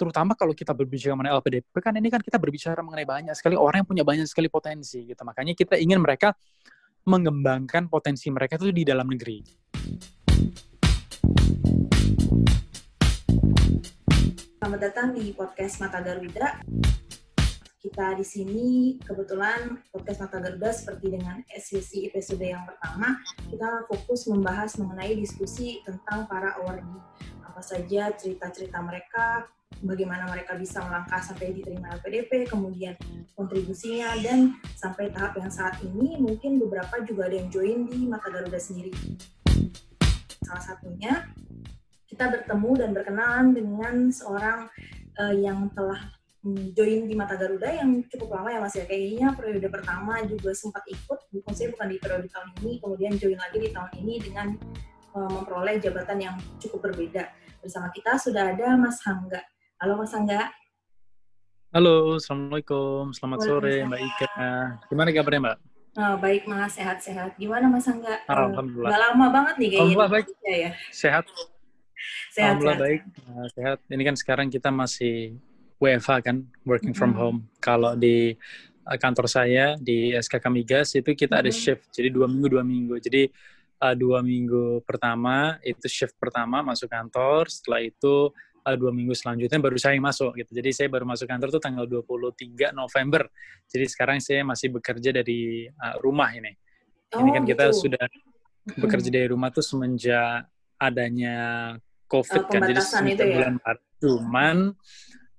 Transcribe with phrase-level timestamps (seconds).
[0.00, 3.84] terutama kalau kita berbicara mengenai LPDP kan ini kan kita berbicara mengenai banyak sekali orang
[3.84, 5.20] yang punya banyak sekali potensi gitu.
[5.28, 6.32] Makanya kita ingin mereka
[7.04, 9.44] mengembangkan potensi mereka itu di dalam negeri.
[14.56, 16.64] Selamat datang di podcast Mata Garuda.
[17.80, 18.68] Kita di sini
[19.04, 23.20] kebetulan podcast Mata Garuda seperti dengan sesi episode yang pertama,
[23.52, 27.00] kita fokus membahas mengenai diskusi tentang para awardee.
[27.50, 29.42] Apa saja cerita-cerita mereka,
[29.82, 32.94] bagaimana mereka bisa melangkah sampai diterima LPDP, kemudian
[33.34, 38.30] kontribusinya, dan sampai tahap yang saat ini mungkin beberapa juga ada yang join di Mata
[38.30, 38.94] Garuda sendiri.
[40.46, 41.26] Salah satunya,
[42.06, 44.70] kita bertemu dan berkenalan dengan seorang
[45.18, 45.98] uh, yang telah
[46.72, 48.86] join di Mata Garuda yang cukup lama ya Mas ya.
[48.86, 53.38] Kayaknya periode pertama juga sempat ikut, bukan saya bukan di periode tahun ini, kemudian join
[53.42, 54.46] lagi di tahun ini dengan
[55.14, 57.28] uh, memperoleh jabatan yang cukup berbeda.
[57.60, 59.40] Bersama kita sudah ada Mas Hangga.
[59.76, 60.48] Halo Mas Angga.
[61.70, 63.12] Halo, Assalamualaikum.
[63.14, 64.28] Selamat sore Mbak Ika.
[64.90, 65.58] Gimana kabarnya Mbak?
[65.90, 67.36] Oh, baik Mas, sehat-sehat.
[67.36, 68.16] Gimana Mas Angga?
[68.26, 68.90] Alhamdulillah.
[68.90, 69.80] Udah lama banget nih kayaknya.
[69.84, 70.26] Alhamdulillah baik.
[70.42, 70.70] Ya, ya.
[70.90, 71.24] Sehat.
[72.32, 72.86] Sehat, Alhamdulillah sehat.
[72.88, 73.00] baik.
[73.28, 73.78] Uh, sehat.
[73.86, 75.36] Ini kan sekarang kita masih
[75.76, 77.18] WFH kan, working from Mhm.
[77.20, 77.38] home.
[77.60, 78.32] Kalau di
[78.88, 81.60] uh, kantor saya di SKK Migas itu kita ada Mhm.
[81.60, 82.96] shift, jadi dua minggu dua minggu.
[82.98, 83.28] Jadi
[83.80, 88.28] uh, dua minggu pertama itu shift pertama masuk kantor, setelah itu
[88.64, 90.52] uh, dua minggu selanjutnya baru saya masuk gitu.
[90.52, 93.26] Jadi saya baru masuk kantor tuh tanggal 23 November.
[93.66, 96.52] Jadi sekarang saya masih bekerja dari uh, rumah ini.
[97.10, 97.88] Ini Oh, kan kita gitu.
[97.88, 98.04] sudah
[98.60, 98.80] Mhm.
[98.84, 101.36] bekerja dari rumah tuh semenjak adanya
[102.06, 103.34] COVID Eh, kan, jadi itu ya?
[103.40, 103.80] bulan Maret.
[104.00, 104.56] Cuman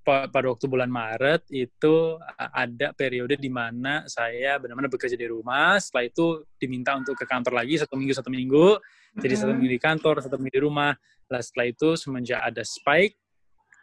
[0.02, 5.78] pada waktu bulan Maret itu ada periode di mana saya benar-benar bekerja di rumah.
[5.78, 6.26] Setelah itu
[6.58, 8.82] diminta untuk ke kantor lagi satu minggu satu minggu.
[9.22, 10.92] Jadi satu minggu di kantor, satu minggu di rumah.
[11.30, 13.16] Lah setelah itu semenjak ada spike,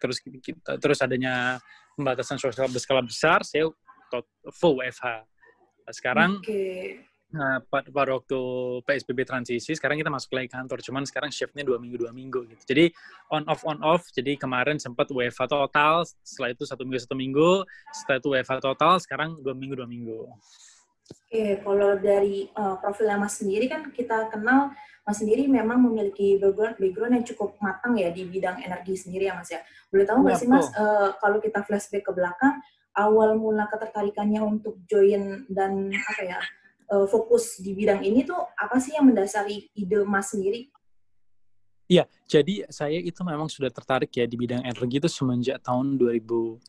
[0.02, 1.62] terus kita, terus adanya
[1.94, 3.70] pembatasan sosial berskala besar, saya
[4.55, 5.06] full WFH.
[5.88, 7.00] Nah, sekarang Oke.
[7.28, 8.40] Nah, pada, waktu
[8.88, 10.80] PSBB transisi, sekarang kita masuk lagi kantor.
[10.80, 12.62] Cuman sekarang shiftnya dua minggu dua minggu gitu.
[12.64, 12.84] Jadi
[13.28, 14.08] on off on off.
[14.16, 17.50] Jadi kemarin sempat WFH total, setelah itu satu minggu satu minggu,
[17.92, 20.25] setelah itu WFH total, sekarang dua minggu dua minggu.
[21.08, 24.72] Oke, kalau dari uh, profilnya Mas sendiri kan kita kenal
[25.04, 29.36] Mas sendiri memang memiliki background, background yang cukup matang ya di bidang energi sendiri ya
[29.36, 29.60] Mas ya.
[29.92, 32.60] Boleh tahu nggak Iya, sih Mas, uh, kalau kita flashback ke belakang,
[32.97, 36.41] awal mula ketertarikannya untuk join dan apa ya
[36.93, 40.69] uh, fokus di bidang ini tuh apa sih yang mendasari ide Mas sendiri?
[41.88, 46.60] Iya, jadi saya itu memang sudah tertarik ya di bidang energi itu semenjak tahun 2010.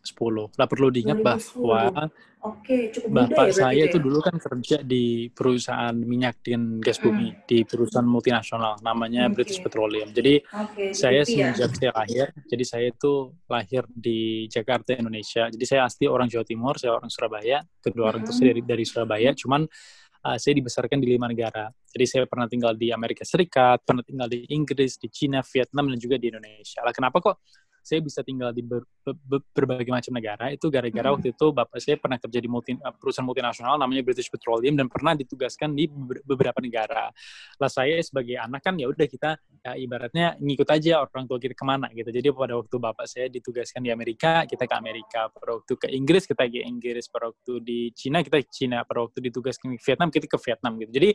[0.56, 1.60] Lah perlu diingat 2010.
[1.60, 2.08] bahwa
[2.40, 3.92] Oke, cukup Bapak ya saya ya?
[3.92, 7.12] itu dulu kan kerja di perusahaan minyak dan gas Hmm.
[7.12, 9.44] bumi, di perusahaan multinasional namanya Oke.
[9.44, 10.08] British Petroleum.
[10.16, 11.28] Jadi Oke, saya ya?
[11.28, 15.52] semenjak saya lahir, jadi saya itu lahir di Jakarta, Indonesia.
[15.52, 17.60] Jadi saya asli orang Jawa Timur, saya orang Surabaya.
[17.84, 19.68] Kedua orang tua saya dari, dari Surabaya, cuman
[20.26, 21.70] uh, saya dibesarkan di lima negara.
[21.90, 25.98] Jadi saya pernah tinggal di Amerika Serikat, pernah tinggal di Inggris, di Cina, Vietnam, dan
[25.98, 26.80] juga di Indonesia.
[26.86, 27.36] Lah kenapa kok
[27.90, 30.54] saya bisa tinggal di ber- ber- berbagai macam negara?
[30.54, 31.18] Itu gara-gara Hmm.
[31.18, 34.86] waktu itu bapak saya pernah kerja di multi, uh, perusahaan multinasional namanya British Petroleum dan
[34.86, 37.10] pernah ditugaskan di beber- beberapa negara.
[37.58, 41.58] Lah saya sebagai anak kan ya udah kita ya, ibaratnya ngikut aja orang tua kita
[41.58, 42.14] ke mana gitu.
[42.14, 45.34] Jadi pada waktu bapak saya ditugaskan di Amerika, kita ke Amerika.
[45.34, 47.10] Pada waktu ke Inggris, kita ke Inggris.
[47.10, 48.86] Pada waktu di Cina, kita ke Cina.
[48.86, 50.92] Pada waktu ditugaskan ke Vietnam, kita ke Vietnam gitu.
[50.94, 51.10] Jadi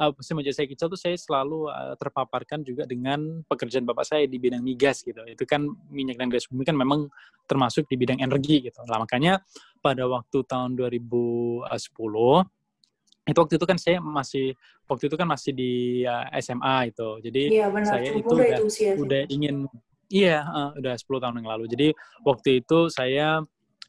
[0.00, 4.38] uh, semenjak saya kecil tuh saya selalu uh, terpaparkan juga dengan pekerjaan bapak saya di
[4.38, 5.20] bidang migas gitu.
[5.26, 7.06] Itu kan minyak dan gas bumi kan memang
[7.44, 8.80] termasuk di bidang energi gitu.
[8.88, 9.40] Lah makanya
[9.84, 11.68] pada waktu tahun 2010
[13.24, 14.52] itu waktu itu kan saya masih
[14.84, 17.08] waktu itu kan masih di uh, SMA itu.
[17.24, 18.92] Jadi Iya benar, saya itu udah itu usia.
[19.00, 19.56] udah ingin
[20.12, 21.64] iya uh, udah 10 tahun yang lalu.
[21.72, 21.88] Jadi
[22.20, 23.40] waktu itu saya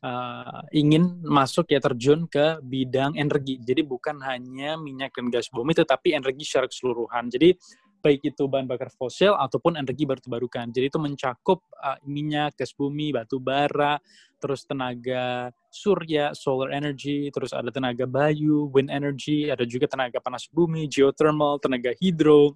[0.03, 3.59] uh, ingin masuk ya terjun ke bidang energi.
[3.59, 7.28] Jadi bukan hanya minyak dan gas bumi tetapi energi secara keseluruhan.
[7.28, 7.59] Jadi
[8.06, 10.70] baik itu bahan bakar fosil ataupun energi baru terbarukan.
[10.70, 13.98] Jadi itu mencakup uh, minyak, gas bumi, batu bara,
[14.38, 20.46] terus tenaga surya, solar energy, terus ada tenaga bayu, wind energy, ada juga tenaga panas
[20.46, 22.54] bumi, geothermal, tenaga hidro,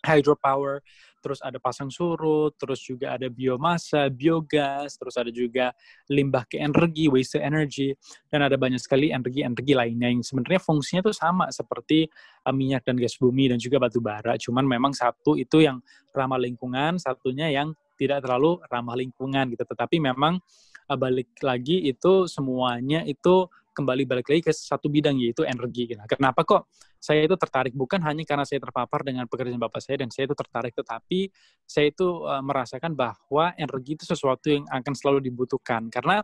[0.00, 0.80] hydropower,
[1.22, 5.70] terus ada pasang surut, terus juga ada biomasa, biogas, terus ada juga
[6.10, 7.94] limbah ke energi, waste energy,
[8.26, 12.10] dan ada banyak sekali energi-energi lainnya yang sebenarnya fungsinya tuh sama seperti
[12.44, 15.78] uh, minyak dan gas bumi dan juga batu bara, cuman memang satu itu yang
[16.10, 19.62] ramah lingkungan, satunya yang tidak terlalu ramah lingkungan gitu.
[19.62, 20.42] Tetapi memang
[20.90, 25.94] uh, balik lagi itu semuanya itu kembali balik lagi ke satu bidang yaitu energi.
[25.94, 26.00] Gitu.
[26.04, 26.68] Kenapa kok
[27.02, 27.74] saya itu tertarik?
[27.74, 31.26] Bukan hanya karena saya terpapar dengan pekerjaan bapak saya dan saya itu tertarik, tetapi
[31.66, 36.22] saya itu uh, merasakan bahwa energi itu sesuatu yang akan selalu dibutuhkan karena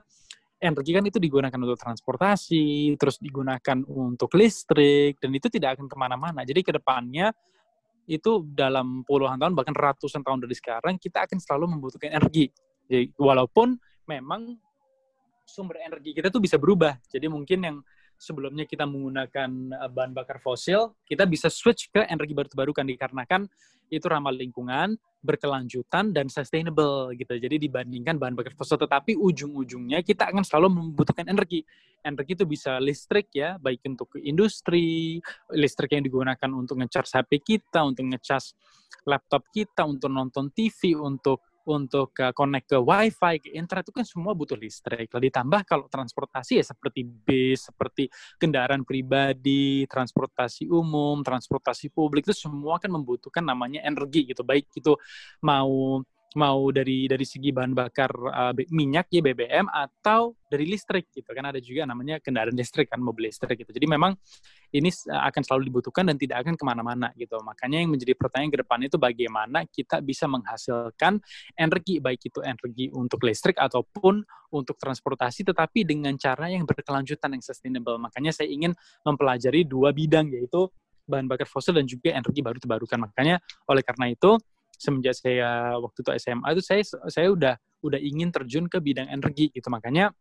[0.63, 5.97] energi kan itu digunakan untuk transportasi, terus digunakan untuk listrik, dan itu tidak akan ke
[5.99, 6.47] mana-mana.
[6.47, 7.35] Jadi ke depannya
[8.07, 12.55] itu dalam puluhan tahun bahkan ratusan tahun dari sekarang kita akan selalu membutuhkan energi.
[12.87, 13.77] Jadi walaupun
[14.09, 14.57] memang
[15.45, 16.97] sumber energi kita tuh bisa berubah.
[17.07, 17.77] Jadi mungkin yang
[18.19, 23.47] sebelumnya kita menggunakan eh, bahan bakar fosil, kita bisa switch ke energi baru terbarukan dikarenakan
[23.89, 27.35] itu ramah lingkungan, berkelanjutan dan sustainable gitu.
[27.41, 31.65] Jadi dibandingkan bahan bakar fosil tetapi ujung-ujungnya kita akan selalu membutuhkan energi.
[32.05, 35.19] Energi itu bisa listrik ya, baik untuk industri,
[35.51, 38.55] listrik yang digunakan untuk ngecas HP kita, untuk ngecas
[39.09, 44.07] laptop kita, untuk nonton TV, untuk untuk uh, connect ke wifi, ke internet itu kan
[44.09, 45.13] semua butuh listrik.
[45.13, 48.09] Lalu ditambah kalau transportasi ya seperti bis, seperti
[48.41, 54.41] kendaraan pribadi, transportasi umum, transportasi publik itu semua kan membutuhkan namanya energi gitu.
[54.41, 54.97] Baik itu
[55.45, 56.01] mau
[56.37, 61.25] mau dari dari segi bahan bakar uh, minyak ya BBM atau dari listrik gitu.
[61.33, 63.73] Kan ada juga namanya kendaraan listrik kan mobil listrik gitu.
[63.73, 64.13] Jadi memang
[64.77, 67.41] ini akan selalu dibutuhkan dan tidak akan ke mana-mana gitu.
[67.41, 71.17] Makanya yang menjadi pertanyaan ke depan itu bagaimana kita bisa menghasilkan
[71.57, 74.21] energi baik itu energi untuk listrik ataupun
[74.53, 77.97] untuk transportasi tetapi dengan cara yang berkelanjutan yang sustainable.
[77.97, 80.69] Makanya saya ingin mempelajari dua bidang yaitu
[81.09, 83.09] bahan bakar fosil dan juga energi baru terbarukan.
[83.09, 84.37] Makanya oleh karena itu
[84.79, 89.51] semenjak saya waktu itu SMA itu saya saya udah udah ingin terjun ke bidang energi
[89.51, 89.69] gitu.
[89.69, 90.15] Makanya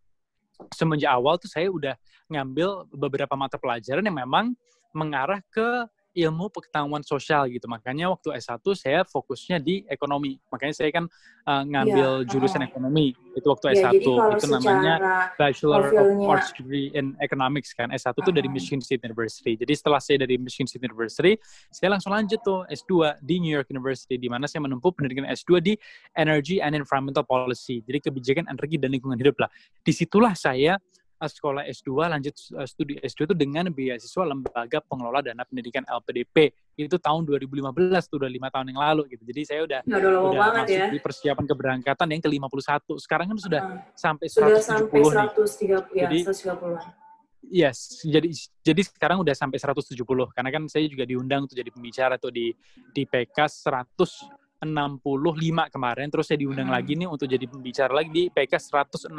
[0.73, 1.93] semenjak awal tuh saya udah
[2.27, 4.57] ngambil beberapa mata pelajaran yang memang
[4.91, 5.85] mengarah ke
[6.17, 7.69] ilmu pengetahuan sosial gitu.
[7.69, 10.41] Makanya waktu S1 saya fokusnya di ekonomi.
[10.49, 11.05] Makanya saya kan
[11.45, 13.13] uh, ngambil ya, jurusan uh, ekonomi.
[13.37, 14.01] Itu waktu ya, S1.
[14.01, 14.93] Itu namanya
[15.37, 17.93] Bachelor of Arts Degree in Economics kan.
[17.93, 19.53] S1 itu uh, dari Michigan State University.
[19.53, 21.37] Jadi setelah saya dari Michigan State University,
[21.69, 25.61] saya langsung lanjut tuh S2 di New York University di mana saya menempuh pendidikan S2
[25.61, 25.73] di
[26.17, 27.85] Energy and Environmental Policy.
[27.85, 29.49] Jadi kebijakan energi dan lingkungan hidup lah.
[29.85, 30.81] Di situlah saya
[31.25, 36.97] sekolah S2 lanjut uh, studi S2 itu dengan beasiswa Lembaga Pengelola Dana Pendidikan LPDP itu
[37.01, 37.73] tahun 2015
[38.05, 39.25] tuh udah lima tahun yang lalu gitu.
[39.25, 40.87] Jadi saya udah udah, udah masuk ya.
[40.93, 45.57] di persiapan keberangkatan yang ke 51 sekarang kan sudah uh, sampai 170 sudah sampai 130
[45.57, 45.97] nih.
[45.97, 47.07] ya jadi, 130
[47.47, 48.27] Yes, jadi
[48.59, 49.95] jadi sekarang udah sampai 170
[50.35, 52.51] karena kan saya juga diundang tuh jadi pembicara tuh di
[52.91, 56.77] di PK 100 65 kemarin, terus saya diundang hmm.
[56.81, 59.13] lagi nih untuk jadi pembicara lagi di PK 169,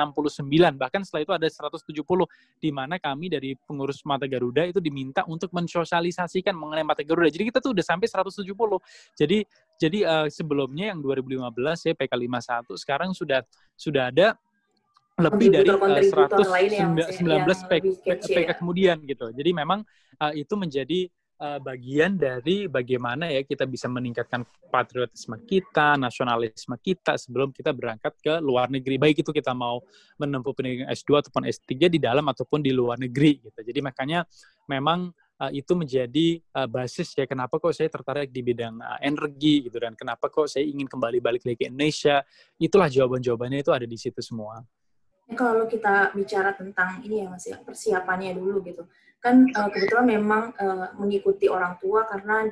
[0.74, 1.94] bahkan setelah itu ada 170,
[2.58, 7.30] di mana kami dari pengurus Mata Garuda itu diminta untuk mensosialisasikan mengenai Mata Garuda.
[7.30, 8.50] Jadi kita tuh udah sampai 170.
[9.14, 9.38] Jadi
[9.78, 13.46] jadi uh, sebelumnya yang 2015 ya PK 51, sekarang sudah
[13.78, 14.34] sudah ada
[15.22, 17.14] lebih dari uh, 119
[17.70, 17.86] PK,
[18.26, 19.30] PK kemudian gitu.
[19.30, 19.86] Jadi memang
[20.18, 21.06] uh, itu menjadi
[21.38, 28.12] uh, bagian dari bagaimana ya kita bisa meningkatkan patriotisme kita, nasionalisme kita sebelum kita berangkat
[28.18, 28.98] ke luar negeri.
[28.98, 29.80] Baik itu kita mau
[30.18, 33.58] menempuh pendidikan S2 ataupun S3 di dalam ataupun di luar negeri gitu.
[33.62, 34.26] Jadi makanya
[34.68, 35.08] memang
[35.40, 39.78] uh, itu menjadi uh, basis ya kenapa kok saya tertarik di bidang uh, energi gitu
[39.80, 42.20] dan kenapa kok saya ingin kembali balik lagi ke Indonesia.
[42.58, 44.60] Itulah jawaban-jawabannya itu ada di situ semua.
[45.28, 50.54] Kalau kita bicara tentang ini ya Mas ya, persiapannya dulu gitu kan uh, kebetulan memang
[50.54, 52.46] uh, mengikuti orang tua karena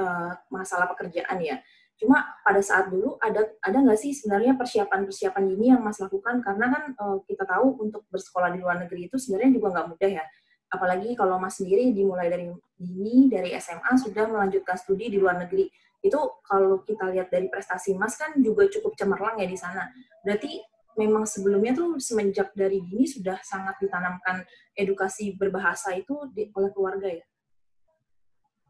[0.00, 1.60] uh, masalah pekerjaan ya.
[1.96, 6.66] Cuma pada saat dulu ada ada nggak sih sebenarnya persiapan-persiapan ini yang Mas lakukan karena
[6.68, 10.24] kan uh, kita tahu untuk bersekolah di luar negeri itu sebenarnya juga nggak mudah ya.
[10.72, 15.68] Apalagi kalau Mas sendiri dimulai dari ini dari SMA sudah melanjutkan studi di luar negeri.
[16.04, 19.88] Itu kalau kita lihat dari prestasi Mas kan juga cukup cemerlang ya di sana.
[20.20, 20.60] Berarti
[20.96, 27.08] memang sebelumnya tuh semenjak dari dini sudah sangat ditanamkan edukasi berbahasa itu di, oleh keluarga
[27.08, 27.24] ya?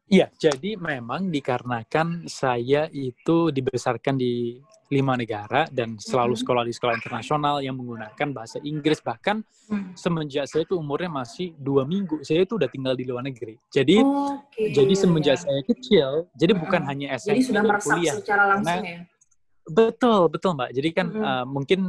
[0.07, 6.95] Iya, jadi memang dikarenakan saya itu dibesarkan di lima negara dan selalu sekolah di sekolah
[6.95, 9.99] internasional yang menggunakan bahasa Inggris bahkan hmm.
[9.99, 13.99] semenjak saya itu umurnya masih dua minggu saya itu udah tinggal di luar negeri jadi
[13.99, 14.71] okay.
[14.71, 15.43] jadi semenjak ya.
[15.43, 19.16] saya kecil jadi bukan hanya SMP jadi sudah kuliah secara langsung karena, ya
[19.67, 20.71] Betul, betul Mbak.
[20.79, 21.27] Jadi kan mm -hmm.
[21.27, 21.81] uh, mungkin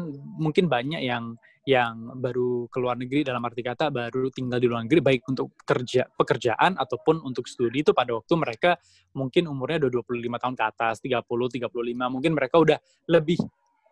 [0.41, 5.03] mungkin banyak yang yang baru keluar negeri dalam arti kata baru tinggal di luar negeri
[5.03, 8.79] baik untuk kerja pekerjaan ataupun untuk studi itu pada waktu mereka
[9.11, 11.67] mungkin umurnya udah 25 tahun ke atas, 30, 35,
[12.07, 12.79] mungkin mereka udah
[13.11, 13.35] lebih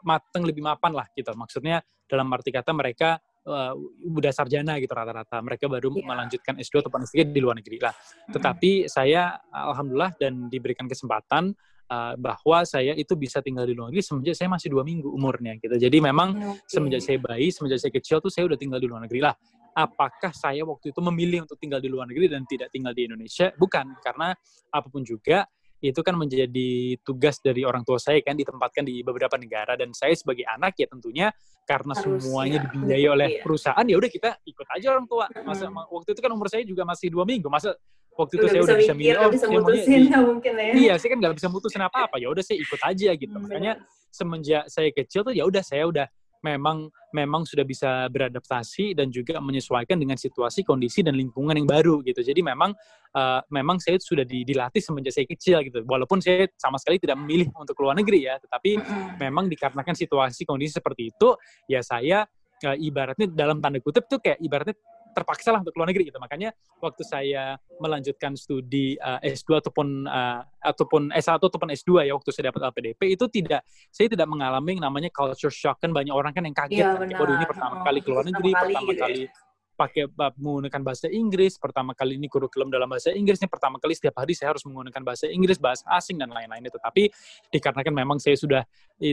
[0.08, 1.36] mateng, lebih mapan lah gitu.
[1.36, 3.76] Maksudnya dalam arti kata mereka uh,
[4.08, 5.44] udah sarjana gitu rata-rata.
[5.44, 6.06] Mereka baru yeah.
[6.16, 7.94] melanjutkan S2 atau S3 di luar negeri lah.
[8.32, 11.52] Tetapi saya alhamdulillah dan diberikan kesempatan
[11.90, 15.58] uh, bahwa saya itu bisa tinggal di luar negeri semenjak saya masih dua minggu umurnya
[15.62, 15.76] gitu.
[15.78, 16.70] Jadi memang okay.
[16.70, 19.36] semenjak saya bayi, semenjak saya kecil tuh saya udah tinggal di luar negeri lah.
[19.76, 23.52] apakah saya waktu itu memilih untuk tinggal di luar negeri dan tidak tinggal di Indonesia?
[23.60, 24.32] Bukan, karena
[24.72, 25.44] apa pun juga
[25.84, 30.16] itu kan menjadi tugas dari orang tua saya kan ditempatkan di beberapa negara dan saya
[30.16, 31.28] sebagai anak ya tentunya
[31.68, 33.42] karena Harus, semuanya ya, dibiayai oleh ya.
[33.44, 35.26] perusahaan ya udah kita ikut aja orang tua.
[35.44, 35.92] Masa hmm.
[35.92, 37.74] waktu itu kan umur saya juga masih dua minggu, masa
[38.16, 40.74] waktu itu udah saya udah bisa milih oh bisa mutusin ya mungkin ya.
[40.74, 42.16] Iya, saya kan nggak bisa mutusin apa-apa.
[42.18, 43.36] Ya udah saya ikut aja gitu.
[43.36, 43.74] Hmm, Makanya
[44.10, 46.08] semenjak saya kecil tuh ya udah saya udah
[46.46, 52.06] memang memang sudah bisa beradaptasi dan juga menyesuaikan dengan situasi, kondisi dan lingkungan yang baru
[52.06, 52.22] gitu.
[52.22, 52.72] Jadi memang
[53.18, 55.82] uh, memang saya sudah dilatih semenjak saya kecil gitu.
[55.90, 58.78] Walaupun saya sama sekali tidak memilih untuk keluar negeri ya, tetapi
[59.18, 61.34] memang dikarenakan situasi kondisi seperti itu,
[61.66, 62.30] ya saya
[62.62, 64.78] uh, ibaratnya dalam tanda kutip tuh kayak ibaratnya
[65.16, 66.20] terpaksa lah untuk luar negeri gitu.
[66.20, 66.52] Makanya
[66.84, 72.30] waktu saya melanjutkan studi uh, eh, S2 ataupun uh, ataupun S1 ataupun S2 ya waktu
[72.36, 76.36] saya dapat LPDP itu tidak saya tidak mengalami yang namanya culture shock kan banyak orang
[76.36, 77.08] kan yang kaget ya, kan.
[77.08, 79.46] Waduh ini pertama oh, kali keluar negeri, pertama kali, pertama gitu kali ya
[79.76, 80.08] pakai
[80.40, 81.60] menggunakan bahasa Inggris.
[81.60, 85.04] Pertama kali ini kurikulum dalam bahasa Inggris ini pertama kali setiap hari saya harus menggunakan
[85.04, 86.72] bahasa Inggris, bahasa asing dan lain-lainnya.
[86.72, 87.12] Tetapi
[87.52, 88.64] dikarenakan memang saya sudah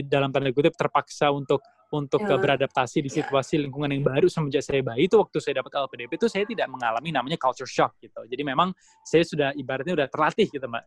[0.07, 1.59] dalam tanda kutip terpaksa untuk
[1.93, 2.41] untuk ya.
[2.41, 3.21] beradaptasi di ya.
[3.21, 6.65] situasi lingkungan yang baru semenjak saya bayi itu waktu saya dapat LPDP itu saya tidak
[6.73, 8.17] mengalami namanya culture shock gitu.
[8.25, 8.73] Jadi memang
[9.05, 10.83] saya sudah ibaratnya sudah terlatih gitu mbak.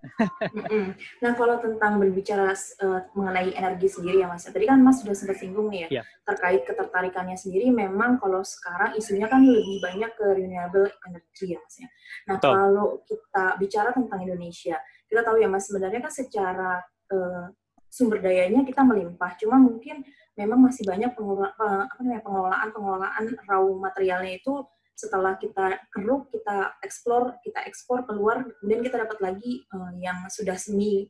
[1.23, 2.51] nah kalau tentang berbicara
[2.83, 6.03] uh, mengenai energi sendiri ya mas, tadi kan mas sudah sempat singgung nih ya, ya
[6.27, 7.71] terkait ketertarikannya sendiri.
[7.71, 11.89] Memang kalau sekarang isunya kan lebih banyak ke renewable energy ya mas ya.
[12.27, 12.53] Nah Betul.
[12.59, 16.83] kalau kita bicara tentang Indonesia, kita tahu ya mas sebenarnya kan secara
[17.15, 17.47] uh,
[17.87, 20.05] sumber dayanya kita melimpah, cuma mungkin
[20.37, 21.89] memang masih banyak pengelolaan
[22.23, 24.65] pengelolaan pengelolaan raw materialnya itu
[24.97, 30.57] setelah kita keruk kita eksplor kita ekspor keluar kemudian kita dapat lagi uh, yang sudah
[30.57, 31.09] semi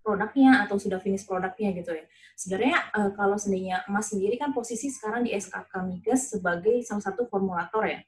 [0.00, 2.04] produknya atau sudah finish produknya gitu ya.
[2.34, 7.28] Sebenarnya uh, kalau seandainya emas sendiri kan posisi sekarang di SKK Migas sebagai salah satu
[7.28, 8.00] formulator ya.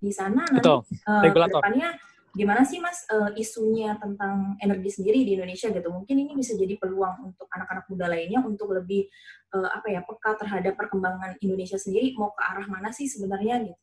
[0.00, 1.98] Di sana nanti uh, depannya
[2.30, 6.78] gimana sih mas uh, isunya tentang energi sendiri di Indonesia gitu mungkin ini bisa jadi
[6.78, 9.10] peluang untuk anak-anak muda lainnya untuk lebih
[9.50, 13.82] uh, apa ya peka terhadap perkembangan Indonesia sendiri mau ke arah mana sih sebenarnya gitu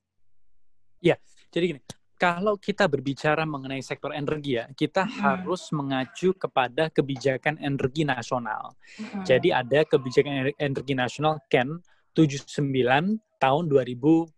[1.03, 1.15] ya
[1.51, 1.81] jadi gini
[2.17, 5.13] kalau kita berbicara mengenai sektor energi ya, kita hmm.
[5.21, 8.73] harus mengacu kepada kebijakan energi nasional.
[8.97, 9.21] Hmm.
[9.21, 11.77] Jadi ada kebijakan energi nasional KEN
[12.17, 14.33] 79 tahun 2014.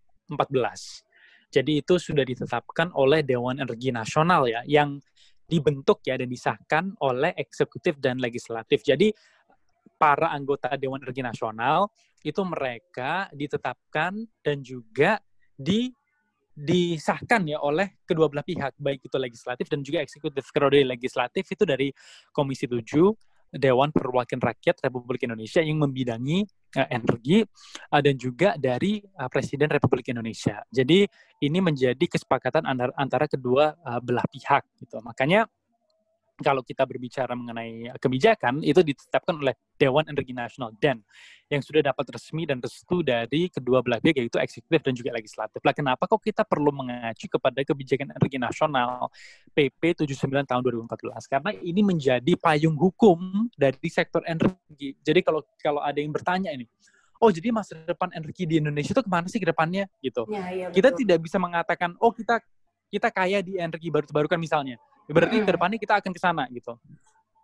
[1.50, 5.02] Jadi itu sudah ditetapkan oleh Dewan Energi Nasional ya, yang
[5.50, 8.86] dibentuk ya dan disahkan oleh eksekutif dan legislatif.
[8.86, 9.10] Jadi
[9.98, 11.90] para anggota Dewan Energi Nasional
[12.22, 14.14] itu mereka ditetapkan
[14.46, 15.18] dan juga
[15.58, 15.90] di
[16.60, 20.44] disahkan ya oleh kedua belah pihak baik itu legislatif dan juga eksekutif.
[20.52, 21.88] Kalau dari legislatif itu dari
[22.36, 22.84] Komisi 7
[23.50, 26.46] Dewan Perwakilan Rakyat Republik Indonesia yang membidangi
[26.78, 27.42] uh, energi
[27.92, 30.62] uh, dan juga dari uh, Presiden Republik Indonesia.
[30.70, 31.06] Jadi
[31.42, 35.02] ini menjadi kesepakatan antara, antara kedua uh, belah pihak gitu.
[35.02, 35.50] Makanya
[36.40, 41.04] kalau kita berbicara mengenai kebijakan itu ditetapkan oleh Dewan Energi Nasional dan
[41.50, 45.60] yang sudah dapat resmi dan restu dari kedua belah pihak yaitu eksekutif dan juga legislatif.
[45.66, 49.10] Lah kenapa kok kita perlu mengacu kepada kebijakan energi nasional
[49.58, 51.26] PP 79 tahun 2014?
[51.26, 54.94] Karena ini menjadi payung hukum dari sektor energi.
[55.02, 56.70] Jadi kalau kalau ada yang bertanya ini,
[57.18, 60.30] oh jadi masa depan energi di Indonesia itu ke mana sih ke depannya gitu.
[60.30, 62.40] Ya, ya, kita tidak bisa mengatakan oh kita
[62.90, 65.46] kita kaya di energi baru terbarukan misalnya Berarti hmm.
[65.46, 66.78] ke depannya kita akan ke sana gitu.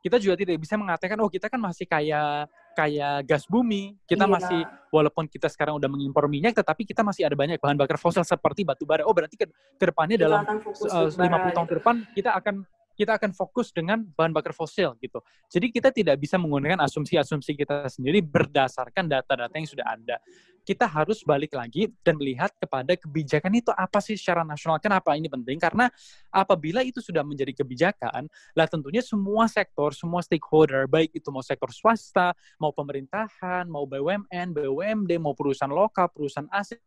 [0.06, 2.46] Kita juga tidak bisa mengatakan oh kita kan masih kayak
[2.78, 3.98] kayak gas bumi.
[4.06, 4.34] Kita iya.
[4.38, 4.62] masih
[4.94, 8.62] walaupun kita sekarang udah mengimpor minyak tetapi kita masih ada banyak bahan bakar fosil seperti
[8.62, 9.02] batu bara.
[9.02, 12.62] Oh berarti ke, ke depannya dalam uh, 50 tahun ke depan kita akan
[12.96, 15.20] kita akan fokus dengan bahan bakar fosil gitu.
[15.52, 20.18] Jadi kita tidak bisa menggunakan asumsi-asumsi kita sendiri berdasarkan data-data yang sudah ada.
[20.66, 24.82] Kita harus balik lagi dan melihat kepada kebijakan itu apa sih secara nasional.
[24.82, 25.62] Kenapa ini penting?
[25.62, 25.86] Karena
[26.34, 28.26] apabila itu sudah menjadi kebijakan,
[28.58, 34.58] lah tentunya semua sektor, semua stakeholder, baik itu mau sektor swasta, mau pemerintahan, mau BUMN,
[34.58, 36.82] BUMD, mau perusahaan lokal, perusahaan asing,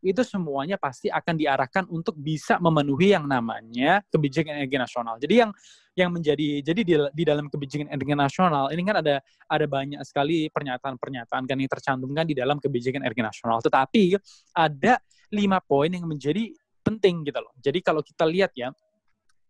[0.00, 5.14] itu semuanya pasti akan diarahkan untuk bisa memenuhi yang namanya kebijakan energi nasional.
[5.20, 5.50] Jadi yang
[5.92, 10.48] yang menjadi jadi di, di dalam kebijakan energi nasional ini kan ada ada banyak sekali
[10.48, 13.60] pernyataan-pernyataan kan yang tercantumkan di dalam kebijakan energi nasional.
[13.60, 14.16] Tetapi
[14.56, 14.96] ada
[15.30, 16.48] lima poin yang menjadi
[16.80, 17.52] penting gitu loh.
[17.60, 18.72] Jadi kalau kita lihat ya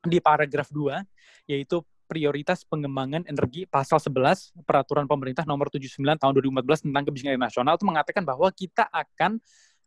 [0.03, 0.99] di paragraf 2
[1.47, 1.81] yaitu
[2.11, 7.87] prioritas pengembangan energi pasal 11 peraturan pemerintah nomor 79 tahun 2014 tentang kebijakan nasional itu
[7.87, 9.39] mengatakan bahwa kita akan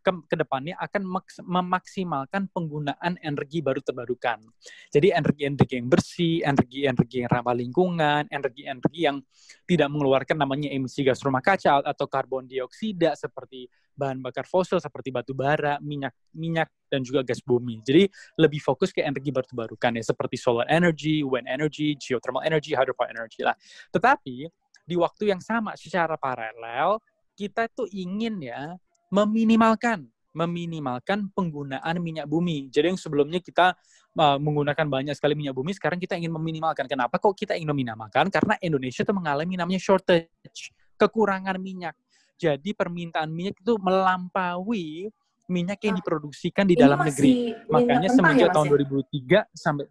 [0.04, 1.02] ke, ke depannya akan
[1.48, 4.44] memaksimalkan penggunaan energi baru terbarukan.
[4.92, 9.18] Jadi energi-energi yang bersih, energi-energi yang ramah lingkungan, energi-energi yang
[9.64, 15.14] tidak mengeluarkan namanya emisi gas rumah kaca atau karbon dioksida seperti bahan bakar fosil seperti
[15.14, 17.80] batu bara, minyak minyak dan juga gas bumi.
[17.86, 18.10] Jadi
[18.42, 23.10] lebih fokus ke energi baru terbarukan ya seperti solar energy, wind energy, geothermal energy, hydropower
[23.14, 23.56] energy lah.
[23.94, 24.50] Tetapi
[24.84, 27.00] di waktu yang sama secara paralel
[27.34, 28.78] kita tuh ingin ya
[29.14, 32.68] meminimalkan meminimalkan penggunaan minyak bumi.
[32.74, 33.78] Jadi yang sebelumnya kita
[34.18, 36.90] uh, menggunakan banyak sekali minyak bumi, sekarang kita ingin meminimalkan.
[36.90, 38.34] Kenapa kok kita ingin meminimalkan?
[38.34, 41.94] Karena Indonesia itu mengalami namanya shortage, kekurangan minyak.
[42.42, 45.14] Jadi permintaan minyak itu melampaui
[45.46, 47.54] minyak yang ah, diproduksikan di dalam negeri.
[47.70, 49.46] Makanya semenjak ya, tahun ya?
[49.54, 49.86] 2003 sampai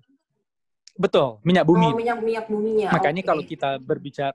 [0.99, 1.89] betul minyak bumi.
[1.89, 2.89] Oh, minyak minyak buminya.
[2.91, 3.31] Makanya okay.
[3.31, 4.35] kalau kita berbicara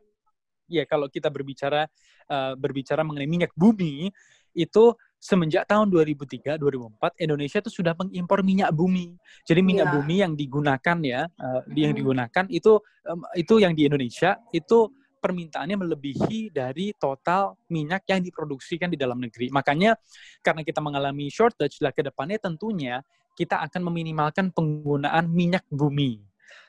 [0.68, 1.88] ya kalau kita berbicara
[2.28, 4.12] uh, berbicara mengenai minyak bumi
[4.58, 9.18] itu semenjak tahun 2003 2004 Indonesia itu sudah mengimpor minyak bumi.
[9.46, 9.96] Jadi minyak yeah.
[9.98, 15.78] bumi yang digunakan ya uh, yang digunakan itu um, itu yang di Indonesia itu permintaannya
[15.82, 19.50] melebihi dari total minyak yang diproduksikan di dalam negeri.
[19.50, 19.98] Makanya
[20.46, 23.02] karena kita mengalami shortage lah ke depannya tentunya
[23.34, 26.22] kita akan meminimalkan penggunaan minyak bumi.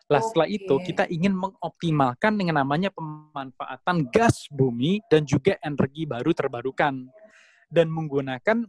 [0.08, 6.32] Lah setelah itu kita ingin mengoptimalkan dengan namanya pemanfaatan gas bumi dan juga energi baru
[6.32, 7.12] terbarukan
[7.68, 8.64] dan menggunakan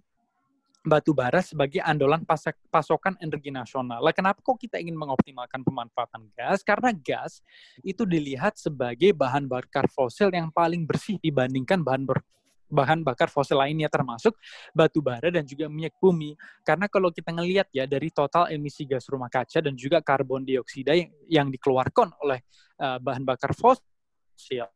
[0.79, 2.23] batu bara sebagai andalan
[2.71, 3.99] pasokan energi nasional.
[3.99, 6.63] Lah kenapa kok kita ingin mengoptimalkan pemanfaatan gas?
[6.63, 7.43] Karena gas
[7.83, 12.23] itu dilihat sebagai bahan bakar fosil yang paling bersih dibandingkan bahan ber
[12.69, 14.37] bahan bakar fosil lainnya termasuk
[14.77, 16.37] batu bara dan juga minyak bumi.
[16.61, 20.93] Karena kalau kita ngelihat ya dari total emisi gas rumah kaca dan juga karbon dioksida
[20.93, 22.45] yang, yang dikeluarkan oleh
[22.77, 24.69] uh, bahan bakar fosil,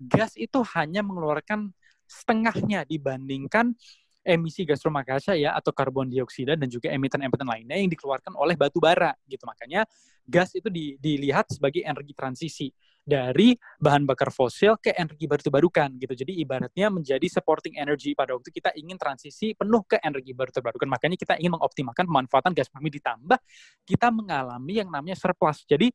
[0.00, 3.74] gas itu hanya mengeluarkan setengahnya dibandingkan
[4.26, 8.58] emisi gas rumah kaca ya atau karbon dioksida dan juga emiten-emiten lainnya yang dikeluarkan oleh
[8.58, 9.46] batu bara gitu.
[9.46, 9.86] Makanya
[10.26, 12.66] gas itu di, dilihat sebagai energi transisi
[13.06, 16.26] dari bahan bakar fosil ke energi baru terbarukan gitu.
[16.26, 20.90] Jadi ibaratnya menjadi supporting energy pada waktu kita ingin transisi penuh ke energi baru terbarukan.
[20.90, 23.38] Makanya kita ingin mengoptimalkan pemanfaatan gas bumi ditambah
[23.86, 25.62] kita mengalami yang namanya surplus.
[25.70, 25.94] Jadi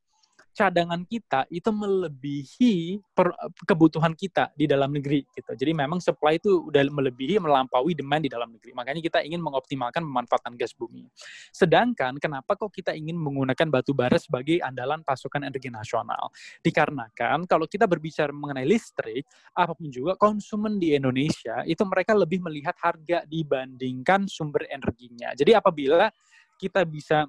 [0.51, 3.31] cadangan kita itu melebihi per,
[3.63, 5.51] kebutuhan kita di dalam negeri gitu.
[5.55, 8.75] Jadi memang supply itu udah melebihi melampaui demand di dalam negeri.
[8.75, 11.07] Makanya kita ingin mengoptimalkan pemanfaatan gas bumi.
[11.55, 16.29] Sedangkan kenapa kok kita ingin menggunakan batu bara sebagai andalan pasokan energi nasional?
[16.59, 19.23] Dikarenakan kalau kita berbicara mengenai listrik,
[19.55, 25.31] apa pun juga konsumen di Indonesia itu mereka lebih melihat harga dibandingkan sumber energinya.
[25.31, 26.11] Jadi apabila
[26.61, 27.25] kita bisa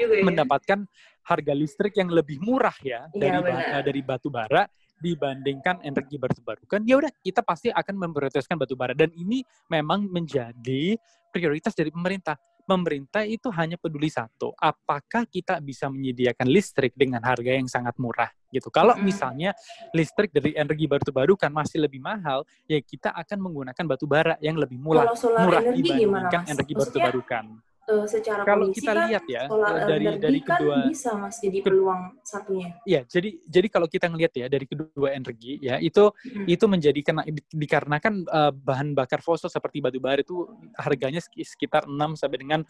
[0.00, 0.24] juga, ya?
[0.24, 0.88] mendapatkan
[1.28, 4.64] harga listrik yang lebih murah ya, ya dari uh, dari batu bara
[5.02, 10.06] dibandingkan energi baru terbarukan, ya udah kita pasti akan memprioritaskan batu bara dan ini memang
[10.06, 10.94] menjadi
[11.34, 12.38] prioritas dari pemerintah.
[12.62, 18.30] Pemerintah itu hanya peduli satu, apakah kita bisa menyediakan listrik dengan harga yang sangat murah
[18.54, 18.70] gitu.
[18.70, 19.50] Kalau misalnya
[19.90, 24.54] listrik dari energi baru terbarukan masih lebih mahal, ya kita akan menggunakan batu bara yang
[24.54, 25.10] lebih murah,
[25.42, 27.44] murah dibandingkan gimana, energi baru terbarukan
[27.88, 31.58] uh, secara kalau kita kan lihat ya solar dari dari kan kedua bisa mas jadi
[31.62, 32.70] peluang satunya.
[32.86, 36.46] Iya, jadi jadi kalau kita ngelihat ya dari kedua energi ya itu hmm.
[36.46, 40.46] itu menjadi kena dikarenakan uh, bahan bakar fosil seperti batu bara itu
[40.78, 42.60] harganya sekitar 6 sampai dengan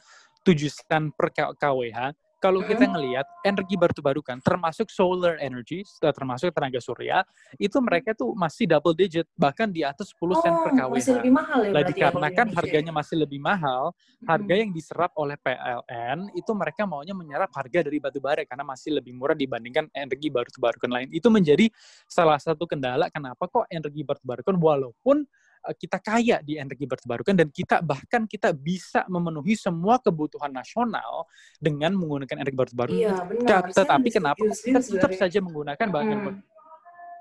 [0.45, 1.99] 7 sen per kWh
[2.43, 7.23] kalau kita ngelihat energi baru terbarukan termasuk solar energy termasuk tenaga surya
[7.57, 10.99] itu mereka tuh masih double digit bahkan di atas 10 sen per kWh.
[10.99, 13.95] Masih lebih mahal ya Lah dikarenakan harganya masih lebih mahal,
[14.27, 18.99] harga yang diserap oleh PLN itu mereka maunya menyerap harga dari batu bara karena masih
[18.99, 21.09] lebih murah dibandingkan energi baru terbarukan lain.
[21.15, 21.71] Itu menjadi
[22.11, 25.42] salah satu kendala kenapa kok energi baru terbarukan walaupun Eh,
[25.79, 31.31] kita kaya di energi terbarukan dan kita bahkan kita bisa memenuhi semua kebutuhan nasional
[31.63, 32.99] dengan menggunakan energi baru terbarukan.
[32.99, 33.63] Iya, benar.
[33.71, 36.35] Tetapi kenapa kita tetap saja menggunakan bahan bakar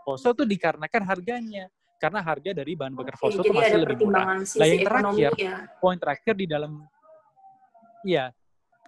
[0.02, 1.66] fosil itu dikarenakan harganya
[2.02, 4.42] karena harga dari bahan bakar fosil itu masih lebih murah.
[4.42, 5.54] Nah, yang terakhir, ya.
[5.78, 6.82] poin terakhir di dalam
[8.02, 8.34] ya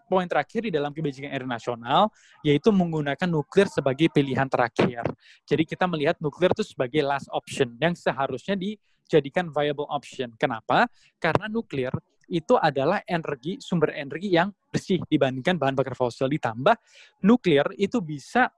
[0.09, 2.09] poin terakhir di dalam kebijakan air nasional
[2.41, 5.05] yaitu menggunakan nuklir sebagai pilihan terakhir.
[5.45, 8.77] Jadi kita melihat nuklir itu sebagai last option yang seharusnya di
[9.13, 10.33] jadikan viable option.
[10.35, 10.89] Kenapa?
[11.21, 11.93] Karena nuklir
[12.31, 16.73] itu adalah energi sumber energi yang bersih dibandingkan bahan bakar fosil ditambah
[17.21, 18.49] nuklir itu bisa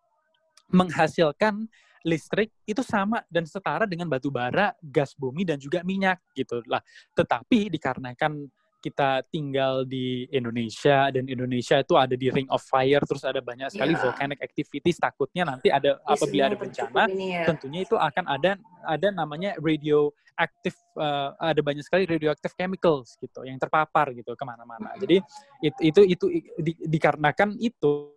[0.71, 1.67] menghasilkan
[2.05, 6.79] listrik itu sama dan setara dengan batu bara, gas bumi dan juga minyak gitu lah.
[7.17, 8.45] Tetapi dikarenakan
[8.85, 13.73] kita tinggal di Indonesia dan Indonesia itu ada di Ring of Fire terus ada banyak
[13.73, 14.01] sekali yeah.
[14.05, 17.43] volcanic activities takutnya nanti ada Biasanya apabila ada bencana ya.
[17.49, 23.57] tentunya itu akan ada ada namanya radioactive uh, ada banyak sekali radioactive chemicals gitu yang
[23.57, 25.17] terpapar gitu ke mana-mana jadi
[25.65, 26.25] itu itu, itu
[26.61, 28.13] di, dikarenakan itu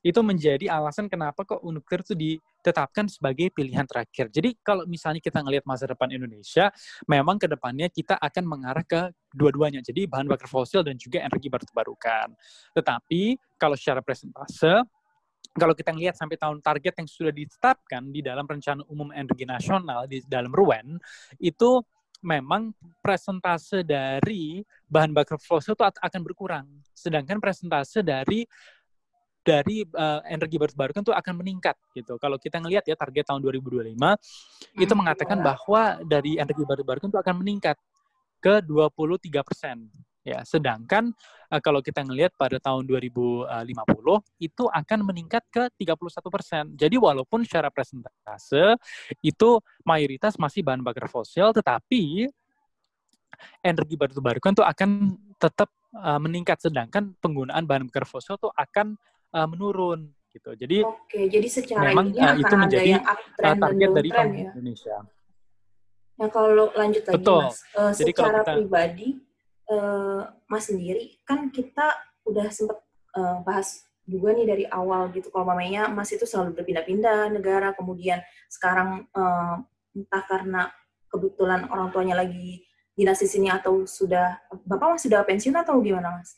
[0.00, 2.16] itu menjadi alasan kenapa kok nuklir itu
[2.60, 4.28] ditetapkan sebagai pilihan terakhir.
[4.28, 6.68] Jadi kalau misalnya kita ngelihat masa depan Indonesia,
[7.08, 9.80] memang ke depannya kita akan mengarah ke dua-duanya.
[9.80, 12.36] Jadi bahan bakar fosil dan juga energi baru terbarukan.
[12.76, 14.84] Tetapi kalau secara presentase,
[15.56, 20.06] kalau kita lihat sampai tahun target yang sudah ditetapkan di dalam rencana umum energi nasional
[20.06, 21.00] di dalam RUEN
[21.42, 21.82] itu
[22.20, 26.68] memang presentase dari bahan bakar fosil itu akan berkurang.
[26.92, 28.44] Sedangkan presentase dari
[29.50, 32.14] dari uh, energi baru terbarukan itu akan meningkat gitu.
[32.22, 34.14] Kalau kita ngelihat ya target tahun 2025 hmm,
[34.78, 37.76] itu mengatakan bahwa dari energi baru terbarukan itu akan meningkat
[38.38, 39.90] ke 23 persen.
[40.20, 41.16] Ya, sedangkan
[41.48, 43.48] uh, kalau kita ngelihat pada tahun 2050
[44.38, 45.96] itu akan meningkat ke 31
[46.28, 46.64] persen.
[46.76, 48.76] Jadi walaupun secara presentase
[49.24, 49.50] itu
[49.82, 52.28] mayoritas masih bahan bakar fosil, tetapi
[53.64, 54.90] energi baru terbarukan itu akan
[55.40, 59.00] tetap uh, meningkat, sedangkan penggunaan bahan bakar fosil itu akan
[59.34, 60.50] uh, menurun gitu.
[60.54, 64.24] Jadi Oke, jadi secara memang uh, itu menjadi uh, target dari ya?
[64.54, 64.96] Indonesia.
[66.20, 67.42] Nah, kalau lanjut lagi Betul.
[67.48, 69.08] Mas, uh, jadi secara kita, pribadi
[69.72, 71.96] uh, Mas sendiri kan kita
[72.28, 72.78] udah sempat
[73.16, 78.20] uh, bahas juga nih dari awal gitu kalau mamanya Mas itu selalu berpindah-pindah negara kemudian
[78.50, 79.62] sekarang uh,
[79.94, 80.62] entah karena
[81.10, 82.62] kebetulan orang tuanya lagi
[82.94, 86.36] dinas di sini atau sudah Bapak masih sudah pensiun atau gimana Mas?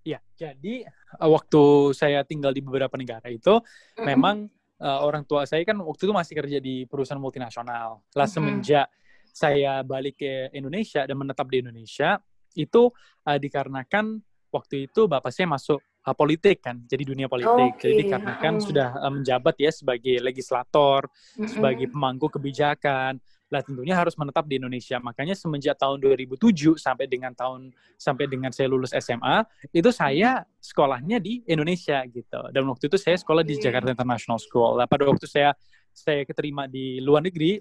[0.00, 4.04] Ya, jadi waktu saya tinggal di beberapa negara itu mm-hmm.
[4.06, 4.46] memang
[4.78, 8.04] uh, orang tua saya kan waktu itu masih kerja di perusahaan multinasional.
[8.14, 8.30] Lah mm-hmm.
[8.30, 8.86] semenjak
[9.30, 12.18] saya balik ke Indonesia dan menetap di Indonesia
[12.58, 12.90] itu
[13.26, 14.18] uh, dikarenakan
[14.50, 17.78] waktu itu bapak saya masuk uh, politik kan, jadi dunia politik.
[17.78, 17.94] Okay.
[17.94, 18.62] Jadi dikarenakan mm.
[18.66, 21.46] sudah uh, menjabat ya sebagai legislator, mm-hmm.
[21.46, 25.02] sebagai pemangku kebijakan lah tentunya harus menetap di Indonesia.
[25.02, 29.42] Makanya semenjak tahun 2007 sampai dengan tahun sampai dengan saya lulus SMA,
[29.74, 32.40] itu saya sekolahnya di Indonesia gitu.
[32.54, 34.78] Dan waktu itu saya sekolah di Jakarta International School.
[34.78, 35.50] Lah pada waktu saya
[35.90, 37.58] saya keterima di luar negeri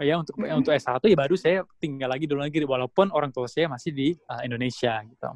[0.00, 0.60] ya untuk mm-hmm.
[0.64, 3.92] untuk S1 ya baru saya tinggal lagi di luar negeri walaupun orang tua saya masih
[3.92, 5.30] di uh, Indonesia gitu.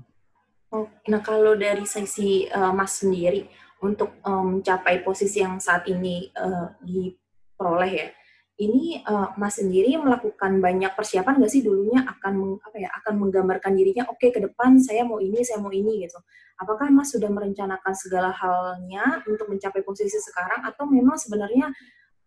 [0.72, 3.46] Oh, nah kalau dari sisi uh, Mas sendiri
[3.84, 8.08] untuk mencapai um, posisi yang saat ini uh, diperoleh ya,
[8.54, 13.74] ini uh, Mas sendiri melakukan banyak persiapan nggak sih dulunya akan apa ya akan menggambarkan
[13.74, 16.22] dirinya oke okay, ke depan saya mau ini saya mau ini gitu
[16.62, 21.74] apakah Mas sudah merencanakan segala halnya untuk mencapai posisi sekarang atau memang sebenarnya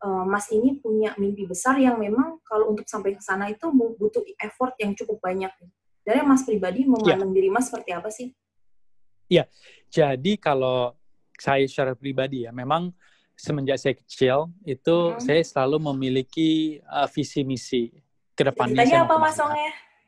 [0.04, 4.28] uh, Mas ini punya mimpi besar yang memang kalau untuk sampai ke sana itu butuh
[4.44, 5.52] effort yang cukup banyak
[6.04, 7.36] dari Mas pribadi memandang yeah.
[7.36, 8.32] diri Mas seperti apa sih?
[9.28, 9.48] Iya, yeah.
[9.88, 10.96] jadi kalau
[11.36, 12.96] saya secara pribadi ya memang
[13.38, 15.22] semenjak saya kecil itu hmm.
[15.22, 17.94] saya selalu memiliki uh, visi misi
[18.34, 18.82] ke depannya.
[18.82, 19.38] Tanya apa Mas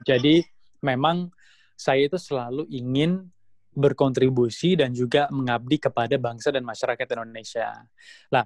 [0.02, 0.42] Jadi
[0.82, 1.30] memang
[1.78, 3.30] saya itu selalu ingin
[3.70, 7.86] berkontribusi dan juga mengabdi kepada bangsa dan masyarakat Indonesia.
[8.34, 8.44] Lah,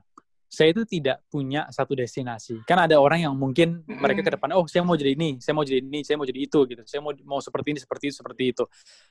[0.54, 2.62] saya itu tidak punya satu destinasi.
[2.70, 5.66] Kan ada orang yang mungkin mereka ke depan, oh saya mau jadi ini, saya mau
[5.66, 6.84] jadi ini, saya mau jadi itu gitu.
[6.86, 8.64] Saya mau mau seperti ini, seperti itu, seperti itu.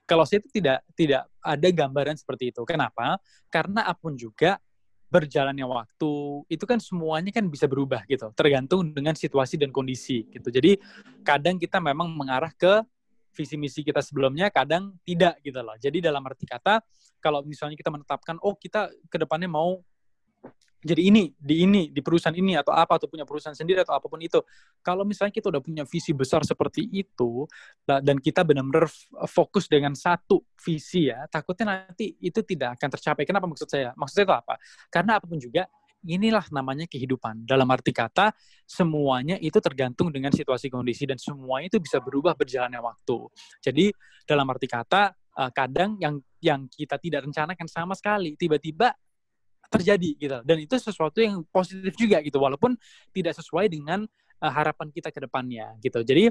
[0.06, 2.62] Kalau saya itu tidak tidak ada gambaran seperti itu.
[2.62, 3.18] Kenapa?
[3.50, 4.62] Karena apa pun juga
[5.12, 6.12] berjalannya waktu
[6.48, 10.48] itu kan semuanya kan bisa berubah gitu tergantung dengan situasi dan kondisi gitu.
[10.48, 10.80] Jadi
[11.20, 12.80] kadang kita memang mengarah ke
[13.36, 15.76] visi misi kita sebelumnya kadang tidak gitu loh.
[15.76, 16.80] Jadi dalam arti kata
[17.20, 19.84] kalau misalnya kita menetapkan oh kita ke depannya mau
[20.82, 24.10] jadi ini di ini di perusahaan ini atau apa atau punya perusahaan sendiri atau apa
[24.10, 24.42] pun itu.
[24.82, 27.46] Kalau misalnya kita udah punya visi besar seperti itu
[27.86, 28.90] dan kita benar-benar
[29.30, 33.22] fokus dengan satu visi ya takutnya nanti itu tidak akan tercapai.
[33.22, 33.94] Kenapa maksud saya?
[33.94, 34.54] Maksud saya itu apa?
[34.90, 35.70] Karena apa pun juga
[36.02, 37.46] inilah namanya kehidupan.
[37.46, 38.34] Dalam arti kata
[38.66, 43.18] semuanya itu tergantung dengan situasi kondisi dan semuanya itu bisa berubah berjalannya waktu.
[43.62, 43.94] Jadi
[44.26, 48.90] dalam arti kata eh, kadang yang yang kita tidak rencanakan sama sekali tiba-tiba
[49.72, 52.76] terjadi gitu dan itu sesuatu yang positif juga gitu walaupun
[53.16, 54.04] tidak sesuai dengan
[54.44, 56.28] uh, harapan kita ke depannya gitu jadi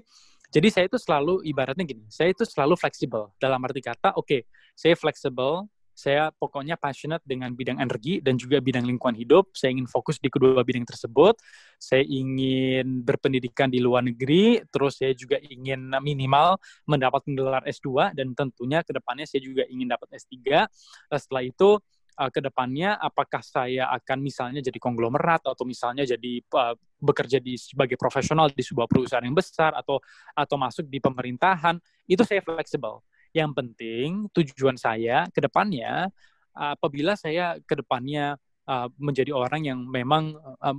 [0.52, 4.42] jadi saya itu selalu ibaratnya gini saya itu selalu fleksibel dalam arti kata oke okay,
[4.78, 5.66] saya fleksibel
[6.02, 9.54] saya pokoknya passionate dengan bidang energi dan juga bidang lingkungan hidup.
[9.54, 11.38] Saya ingin fokus di kedua bidang tersebut.
[11.78, 16.58] Saya ingin berpendidikan di luar negeri, terus saya juga ingin minimal
[16.90, 20.66] mendapat gelar S2 dan tentunya ke depannya saya juga ingin dapat S3.
[21.14, 21.78] Setelah itu
[22.18, 27.56] uh, ke depannya apakah saya akan misalnya jadi konglomerat atau misalnya jadi uh, bekerja di
[27.56, 30.02] sebagai profesional di sebuah perusahaan yang besar atau
[30.34, 33.02] atau masuk di pemerintahan itu saya fleksibel.
[33.32, 36.12] Yang penting tujuan saya ke depannya
[36.52, 38.36] apabila saya ke depannya
[38.68, 40.76] uh, menjadi orang yang memang uh,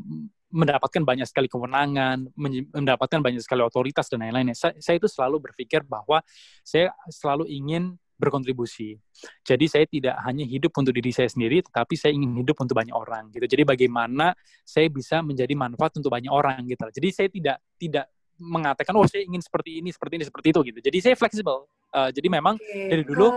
[0.53, 2.29] mendapatkan banyak sekali kewenangan,
[2.77, 4.53] mendapatkan banyak sekali otoritas dan lain-lainnya.
[4.53, 6.21] Saya, saya itu selalu berpikir bahwa
[6.61, 8.95] saya selalu ingin berkontribusi.
[9.43, 12.95] Jadi saya tidak hanya hidup untuk diri saya sendiri, tetapi saya ingin hidup untuk banyak
[12.95, 13.51] orang gitu.
[13.51, 14.31] Jadi bagaimana
[14.63, 16.87] saya bisa menjadi manfaat untuk banyak orang gitu.
[16.95, 18.07] Jadi saya tidak tidak
[18.43, 22.11] mengatakan oh saya ingin seperti ini seperti ini seperti itu gitu jadi saya fleksibel uh,
[22.11, 22.88] jadi memang okay.
[22.90, 23.28] dari dulu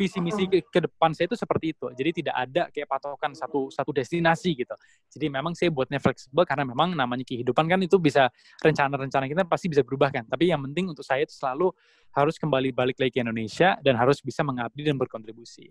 [0.00, 1.86] visi misi ke, ke depan saya itu seperti itu.
[1.92, 4.74] Jadi tidak ada kayak patokan satu satu destinasi gitu.
[5.12, 8.32] Jadi memang saya buatnya fleksibel karena memang namanya kehidupan kan itu bisa
[8.64, 10.24] rencana-rencana kita pasti bisa berubah kan.
[10.24, 11.68] Tapi yang penting untuk saya itu selalu
[12.16, 15.70] harus kembali balik lagi ke Indonesia dan harus bisa mengabdi dan berkontribusi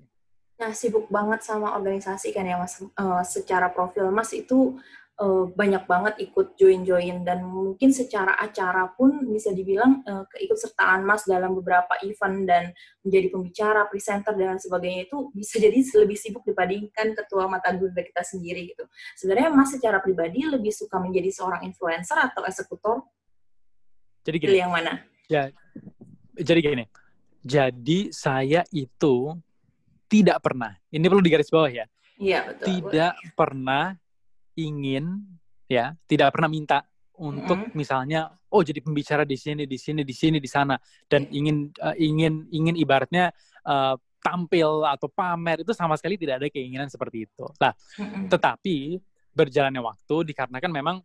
[0.60, 2.84] Nah, sibuk banget sama organisasi kan ya, Mas.
[2.84, 4.76] Uh, secara profil Mas itu
[5.20, 11.24] uh, banyak banget ikut join-join dan mungkin secara acara pun bisa dibilang uh, keikutsertaan Mas
[11.24, 12.64] dalam beberapa event dan
[13.08, 18.24] menjadi pembicara, presenter dan sebagainya itu bisa jadi lebih sibuk dibandingkan ketua mata gurda kita
[18.28, 18.84] sendiri gitu.
[19.16, 23.08] Sebenarnya Mas secara pribadi lebih suka menjadi seorang influencer atau eksekutor?
[24.28, 24.60] Jadi gini.
[24.60, 25.08] yang mana?
[25.32, 25.48] Ya.
[26.36, 26.86] Jadi gini.
[27.40, 29.32] Jadi saya itu
[30.10, 30.74] tidak pernah.
[30.90, 31.86] Ini perlu digaris bawah ya.
[32.20, 32.66] Iya, betul.
[32.66, 33.96] Tidak pernah
[34.60, 35.24] ingin
[35.70, 36.84] ya tidak pernah minta
[37.22, 37.78] untuk mm-hmm.
[37.78, 41.96] misalnya oh jadi pembicara di sini di sini di sini di sana dan ingin uh,
[41.96, 43.30] ingin ingin ibaratnya
[43.64, 47.46] uh, tampil atau pamer itu sama sekali tidak ada keinginan seperti itu.
[47.62, 48.28] Nah, mm-hmm.
[48.28, 49.00] tetapi
[49.32, 50.96] berjalannya waktu dikarenakan memang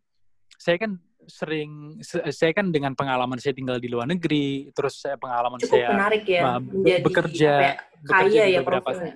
[0.58, 5.60] saya kan sering saya kan dengan pengalaman saya tinggal di luar negeri, terus saya pengalaman
[5.60, 6.60] Cukup saya menarik ya, uh,
[7.02, 9.14] bekerja ya, bekerja kaya ya beberapa profilnya.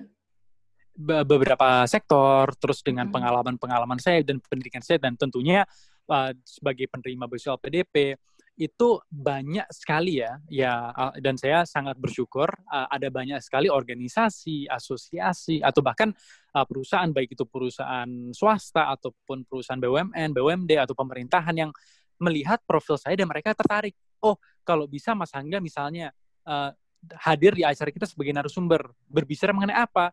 [0.99, 5.63] beberapa sektor, terus dengan pengalaman-pengalaman saya dan pendidikan saya dan tentunya
[6.11, 8.19] uh, sebagai penerima beasiswa PDP
[8.59, 10.91] itu banyak sekali ya, ya
[11.23, 16.11] dan saya sangat bersyukur uh, ada banyak sekali organisasi, asosiasi atau bahkan
[16.51, 21.71] uh, perusahaan baik itu perusahaan swasta ataupun perusahaan BUMN, BUMD atau pemerintahan yang
[22.19, 23.95] melihat profil saya dan mereka tertarik.
[24.19, 24.35] Oh,
[24.67, 26.11] kalau bisa Mas Angga misalnya
[26.43, 26.75] uh,
[27.23, 30.11] hadir di acara kita sebagai narasumber, berbicara mengenai apa?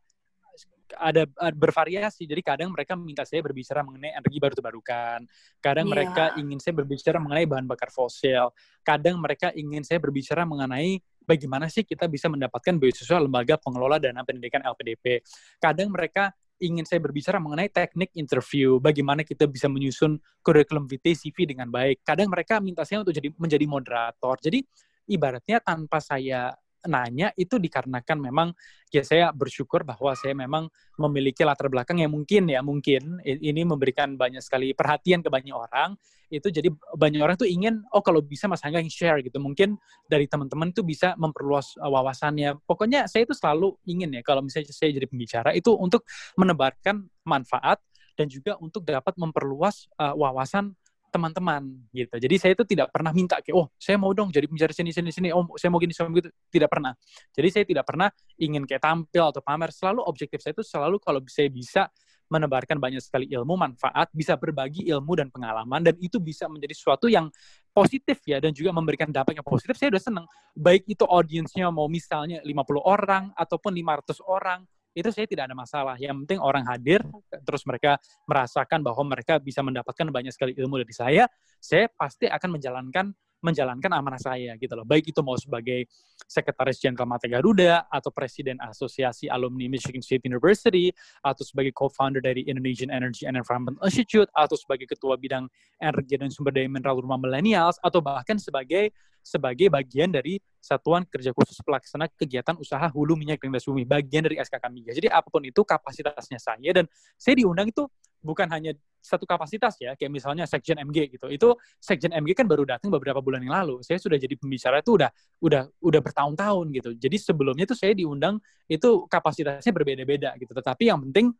[0.94, 2.22] ada, bervariasi.
[2.22, 5.26] Jadi kadang mereka minta saya berbicara mengenai energi baru terbarukan.
[5.58, 5.94] Kadang yeah.
[5.98, 8.54] mereka ingin saya berbicara mengenai bahan bakar fosil.
[8.86, 14.22] Kadang mereka ingin saya berbicara mengenai bagaimana sih kita bisa mendapatkan beasiswa lembaga pengelola dana
[14.22, 15.26] pendidikan LPDP.
[15.58, 21.44] Kadang mereka ingin saya berbicara mengenai teknik interview, bagaimana kita bisa menyusun kurikulum vitae CV
[21.44, 22.02] dengan baik.
[22.02, 24.40] Kadang mereka minta saya untuk jadi menjadi moderator.
[24.40, 24.64] Jadi
[25.10, 28.48] ibaratnya tanpa saya nanya itu dikarenakan memang
[28.92, 30.68] ya saya bersyukur bahwa saya memang
[31.00, 35.96] memiliki latar belakang yang mungkin ya mungkin ini memberikan banyak sekali perhatian ke banyak orang.
[36.26, 39.38] Itu jadi banyak orang tuh ingin oh kalau bisa Mas Angga yang share gitu.
[39.38, 39.78] Mungkin
[40.10, 42.58] dari teman-teman tuh bisa memperluas uh, wawasannya.
[42.66, 46.02] Pokoknya saya itu selalu ingin ya kalau misalnya saya jadi pembicara itu untuk
[46.34, 47.78] menebarkan manfaat
[48.18, 50.74] dan juga untuk dapat memperluas uh, wawasan
[51.16, 51.64] teman-teman
[51.96, 52.14] gitu.
[52.20, 55.08] Jadi saya itu tidak pernah minta kayak oh saya mau dong jadi penjara sini sini
[55.08, 56.92] sini oh saya mau gini saya mau gitu tidak pernah.
[57.32, 59.72] Jadi saya tidak pernah ingin kayak tampil atau pamer.
[59.72, 61.88] Selalu objektif saya itu selalu kalau saya bisa
[62.26, 67.06] menebarkan banyak sekali ilmu manfaat, bisa berbagi ilmu dan pengalaman dan itu bisa menjadi sesuatu
[67.06, 67.30] yang
[67.70, 69.78] positif ya dan juga memberikan dampak yang positif.
[69.78, 70.26] Saya udah seneng.
[70.52, 74.60] Baik itu audiensnya mau misalnya 50 orang ataupun 500 orang
[74.96, 75.94] itu saya tidak ada masalah.
[76.00, 77.04] Yang penting orang hadir,
[77.44, 81.28] terus mereka merasakan bahwa mereka bisa mendapatkan banyak sekali ilmu dari saya,
[81.60, 83.12] saya pasti akan menjalankan
[83.46, 84.82] menjalankan amanah saya gitu loh.
[84.82, 85.86] Baik itu mau sebagai
[86.26, 90.90] sekretaris jenderal Mata Garuda atau presiden Asosiasi Alumni Michigan State University
[91.22, 95.46] atau sebagai co-founder dari Indonesian Energy and Environment Institute atau sebagai ketua bidang
[95.78, 98.90] energi dan sumber daya mineral rumah millennials atau bahkan sebagai
[99.26, 104.22] sebagai bagian dari Satuan Kerja Khusus Pelaksana Kegiatan Usaha Hulu Minyak dan Gas Bumi, bagian
[104.22, 104.94] dari SKK Migas.
[104.94, 106.86] Jadi apa pun itu kapasitasnya saya dan
[107.18, 107.90] saya diundang itu
[108.26, 111.30] bukan hanya satu kapasitas ya, kayak misalnya Sekjen MG gitu.
[111.30, 113.78] Itu Sekjen MG kan baru datang beberapa bulan yang lalu.
[113.86, 116.90] Saya sudah jadi pembicara itu udah udah udah bertahun-tahun gitu.
[116.98, 120.50] Jadi sebelumnya itu saya diundang itu kapasitasnya berbeda-beda gitu.
[120.50, 121.30] Tetapi yang penting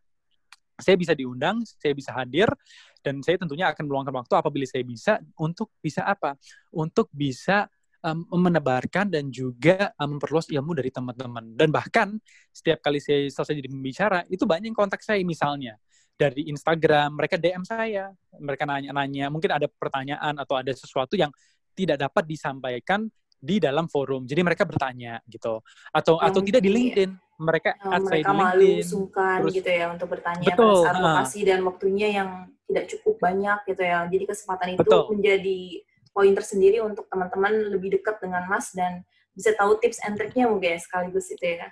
[0.79, 2.47] saya bisa diundang, saya bisa hadir,
[3.01, 6.39] dan saya tentunya akan meluangkan waktu apabila saya bisa untuk bisa apa?
[6.71, 7.67] Untuk bisa
[8.31, 11.59] menebarkan dan juga memperluas ilmu dari teman-teman.
[11.59, 12.15] Dan bahkan
[12.55, 15.75] setiap kali saya selesai jadi pembicara, itu banyak yang kontak saya misalnya
[16.17, 18.09] dari Instagram, mereka DM saya,
[18.41, 21.29] mereka nanya-nanya, mungkin ada pertanyaan atau ada sesuatu yang
[21.77, 23.05] tidak dapat disampaikan
[23.37, 24.25] di dalam forum.
[24.25, 25.61] Jadi mereka bertanya gitu.
[25.93, 27.13] Atau yang atau tidak di LinkedIn.
[27.37, 31.47] mereka uh, mereka malu sungkan terus, gitu ya untuk bertanya betul, pada saat lokasi uh,
[31.53, 34.09] dan waktunya yang tidak cukup banyak gitu ya.
[34.09, 35.05] Jadi kesempatan itu betul.
[35.13, 35.61] menjadi
[36.17, 39.05] poin tersendiri untuk teman-teman lebih dekat dengan Mas dan
[39.37, 41.69] bisa tahu tips and triknya mungkin ya sekaligus itu ya.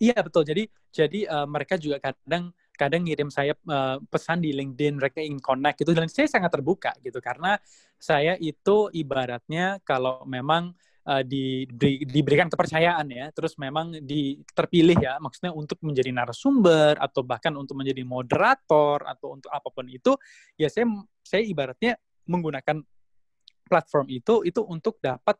[0.00, 0.48] Iya betul.
[0.48, 5.38] Jadi jadi uh, mereka juga kadang kadang ngirim saya uh, pesan di LinkedIn mereka ingin
[5.38, 7.60] connect gitu dan saya sangat terbuka gitu karena
[8.00, 10.74] saya itu ibaratnya kalau memang
[11.06, 16.98] uh, di, di, diberikan kepercayaan ya, terus memang di terpilih ya, maksudnya untuk menjadi narasumber
[16.98, 20.14] atau bahkan untuk menjadi moderator atau untuk apa pun itu,
[20.58, 20.86] ya saya
[21.22, 22.82] saya ibaratnya menggunakan
[23.66, 25.38] platform itu itu untuk dapat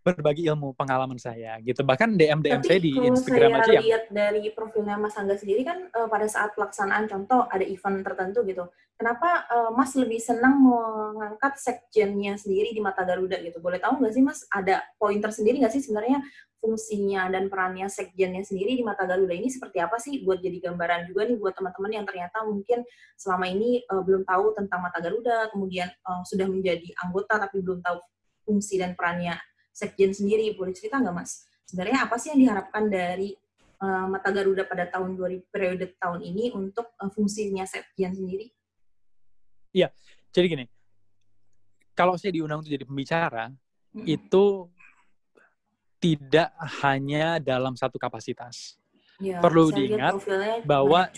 [0.00, 1.84] berbagi ilmu pengalaman saya gitu.
[1.84, 5.62] Bahkan DM DM saya di Instagram saya aja yang lihat dari profilnya Mas Angga sendiri
[5.64, 8.64] kan uh, pada saat pelaksanaan contoh ada event tertentu gitu
[9.00, 13.56] kenapa uh, Mas lebih senang mengangkat sekjennya sendiri di mata Garuda gitu?
[13.64, 16.20] Boleh tahu nggak sih Mas ada poin tersendiri nggak sih sebenarnya
[16.60, 21.08] fungsinya dan perannya sekjennya sendiri di mata Garuda ini seperti apa sih buat jadi gambaran
[21.08, 22.84] juga nih buat teman-teman yang ternyata mungkin
[23.16, 27.80] selama ini uh, belum tahu tentang mata Garuda kemudian uh, sudah menjadi anggota tapi belum
[27.80, 27.96] tahu
[28.44, 29.40] fungsi dan perannya
[29.80, 31.48] Sekjen sendiri boleh cerita nggak Mas?
[31.64, 33.32] Sebenarnya apa sih yang diharapkan dari
[33.80, 38.52] uh, Mata Garuda pada tahun 2000 periode tahun ini untuk uh, fungsinya Sekjen sendiri?
[39.72, 39.88] Iya,
[40.34, 40.66] jadi gini,
[41.96, 43.54] kalau saya diundang untuk jadi pembicara,
[43.94, 44.04] hmm.
[44.04, 44.66] itu
[46.00, 46.50] tidak
[46.82, 48.76] hanya dalam satu kapasitas.
[49.20, 50.16] Ya, Perlu diingat
[50.64, 51.12] bahwa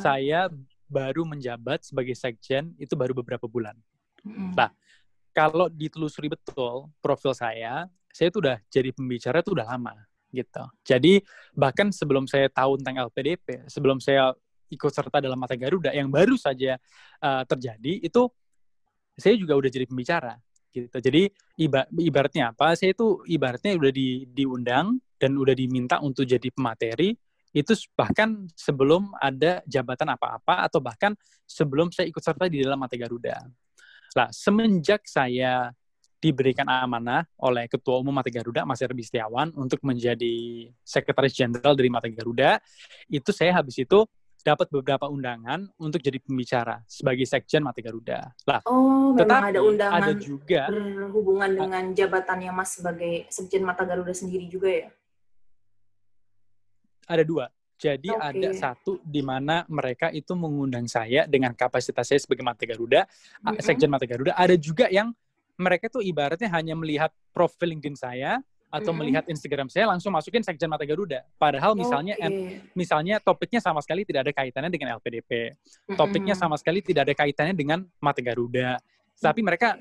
[0.00, 0.48] saya
[0.88, 3.76] baru menjabat sebagai sekjen itu baru beberapa bulan.
[4.24, 4.56] Hmm.
[4.56, 4.72] Nah,
[5.36, 9.96] kalau ditelusuri betul profil saya, saya itu udah jadi pembicara itu udah lama
[10.32, 10.64] gitu.
[10.84, 11.20] Jadi
[11.52, 14.32] bahkan sebelum saya tahu tentang LPDP, sebelum saya
[14.72, 16.80] ikut serta dalam Mata Garuda yang baru saja
[17.20, 18.22] uh, terjadi itu
[19.12, 20.40] saya juga udah jadi pembicara
[20.72, 20.96] gitu.
[20.96, 21.28] Jadi
[21.60, 22.72] iba, ibaratnya apa?
[22.72, 27.12] Saya itu ibaratnya udah di, diundang dan udah diminta untuk jadi pemateri
[27.52, 31.12] itu bahkan sebelum ada jabatan apa-apa atau bahkan
[31.44, 33.44] sebelum saya ikut serta di dalam Mata Garuda.
[34.16, 35.68] Nah, semenjak saya
[36.22, 41.90] diberikan amanah oleh Ketua Umum Mata Garuda, Mas Herbi Setiawan, untuk menjadi Sekretaris Jenderal dari
[41.90, 42.62] Mata Garuda,
[43.10, 44.06] itu saya habis itu
[44.42, 48.30] dapat beberapa undangan untuk jadi pembicara sebagai sekjen Mata Garuda.
[48.46, 54.14] Lah, oh, tetapi ada undangan ada juga berhubungan dengan jabatannya Mas sebagai sekjen Mata Garuda
[54.14, 54.88] sendiri juga ya?
[57.10, 57.50] Ada dua.
[57.82, 58.30] Jadi okay.
[58.30, 63.58] ada satu di mana mereka itu mengundang saya dengan kapasitas saya sebagai Mata Garuda, mm-hmm.
[63.58, 64.38] Sekjen Mata Garuda.
[64.38, 65.10] Ada juga yang
[65.62, 68.98] mereka tuh ibaratnya hanya melihat profil LinkedIn saya atau mm-hmm.
[68.98, 71.22] melihat Instagram saya langsung masukin Sekjen Mata Garuda.
[71.36, 72.26] Padahal misalnya okay.
[72.26, 72.32] en,
[72.72, 75.30] misalnya topiknya sama sekali tidak ada kaitannya dengan LPDP.
[75.52, 75.96] Mm-hmm.
[76.00, 78.80] Topiknya sama sekali tidak ada kaitannya dengan Mata Garuda.
[79.20, 79.76] Tapi mereka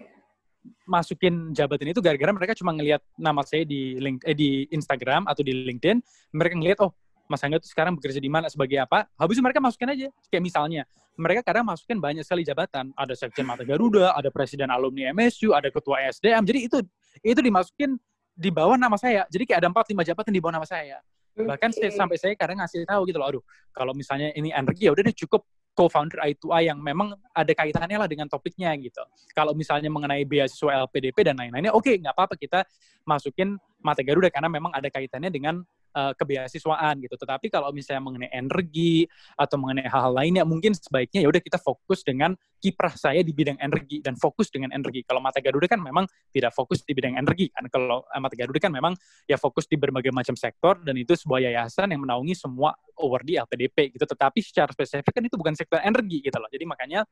[0.85, 5.41] masukin jabatan itu gara-gara mereka cuma ngelihat nama saya di link eh, di Instagram atau
[5.41, 5.97] di LinkedIn,
[6.37, 6.93] mereka ngelihat oh
[7.31, 9.07] Mas Angga tuh sekarang bekerja di mana sebagai apa?
[9.15, 10.07] Habis itu mereka masukin aja.
[10.27, 10.81] Kayak misalnya
[11.15, 12.91] mereka kadang masukin banyak sekali jabatan.
[12.99, 16.77] Ada sekjen Mata Garuda ada presiden alumni MSU ada ketua SDM jadi itu
[17.23, 17.95] itu dimasukin
[18.35, 19.23] di bawah nama saya.
[19.31, 20.99] Jadi kayak ada empat lima jabatan di bawah nama saya.
[21.31, 21.95] Bahkan okay.
[21.95, 25.15] sampai saya kadang ngasih tahu gitu loh aduh kalau misalnya ini energi ya udah deh
[25.15, 28.99] cukup co-founder I2I yang memang ada kaitannya lah dengan topiknya gitu.
[29.31, 32.67] Kalau misalnya mengenai beasiswa LPDP dan lain-lainnya, oke okay, nggak apa-apa kita
[33.07, 35.63] masukin Mata Garuda karena memang ada kaitannya dengan
[35.95, 37.15] uh, gitu.
[37.15, 42.01] Tetapi kalau misalnya mengenai energi atau mengenai hal-hal lainnya, mungkin sebaiknya ya udah kita fokus
[42.01, 45.01] dengan kiprah saya di bidang energi dan fokus dengan energi.
[45.03, 47.65] Kalau Mata Garuda kan memang tidak fokus di bidang energi kan.
[47.67, 48.93] Kalau uh, Mata Garuda kan memang
[49.25, 53.35] ya fokus di berbagai macam sektor dan itu sebuah yayasan yang menaungi semua award di
[53.41, 54.05] LPDP gitu.
[54.05, 56.49] Tetapi secara spesifik kan itu bukan sektor energi gitu loh.
[56.51, 57.03] Jadi makanya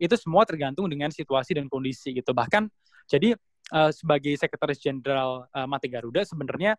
[0.00, 2.32] itu semua tergantung dengan situasi dan kondisi gitu.
[2.32, 2.68] Bahkan
[3.04, 3.36] jadi
[3.74, 6.76] uh, sebagai sekretaris jenderal uh, Mata Garuda sebenarnya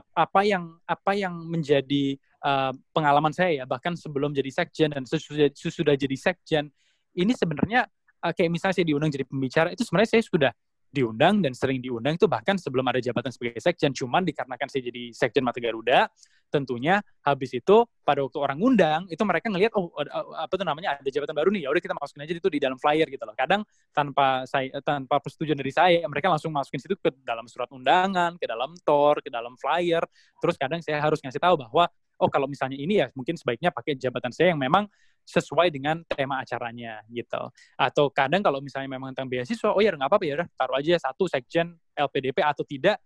[0.00, 5.52] apa yang apa yang menjadi uh, pengalaman saya ya bahkan sebelum jadi sekjen dan sesudah,
[5.52, 6.72] sesudah jadi sekjen
[7.12, 7.84] ini sebenarnya
[8.24, 10.52] uh, kayak misalnya saya diundang jadi pembicara itu sebenarnya saya sudah
[10.92, 13.96] diundang dan sering diundang itu bahkan sebelum ada jabatan sebagai sekjen.
[13.96, 16.06] Cuman dikarenakan saya jadi sekjen Mata Garuda
[16.52, 19.88] tentunya habis itu pada waktu orang ngundang itu mereka ngelihat oh
[20.36, 21.64] apa tuh namanya ada jabatan baru nih.
[21.64, 23.32] Ya udah kita masukin aja itu di dalam flyer gitu loh.
[23.32, 23.64] Kadang
[23.96, 28.44] tanpa saya tanpa persetujuan dari saya mereka langsung masukin situ ke dalam surat undangan ke
[28.44, 30.04] dalam tor ke dalam flyer.
[30.44, 31.88] Terus kadang saya harus ngasih tahu bahwa
[32.20, 34.86] oh kalau misalnya ini ya mungkin sebaiknya pakai jabatan saya yang memang
[35.22, 37.50] sesuai dengan tema acaranya gitu.
[37.78, 41.30] Atau kadang kalau misalnya memang tentang beasiswa, oh ya nggak apa-apa ya taruh aja satu
[41.30, 42.98] sekjen LPDP atau tidak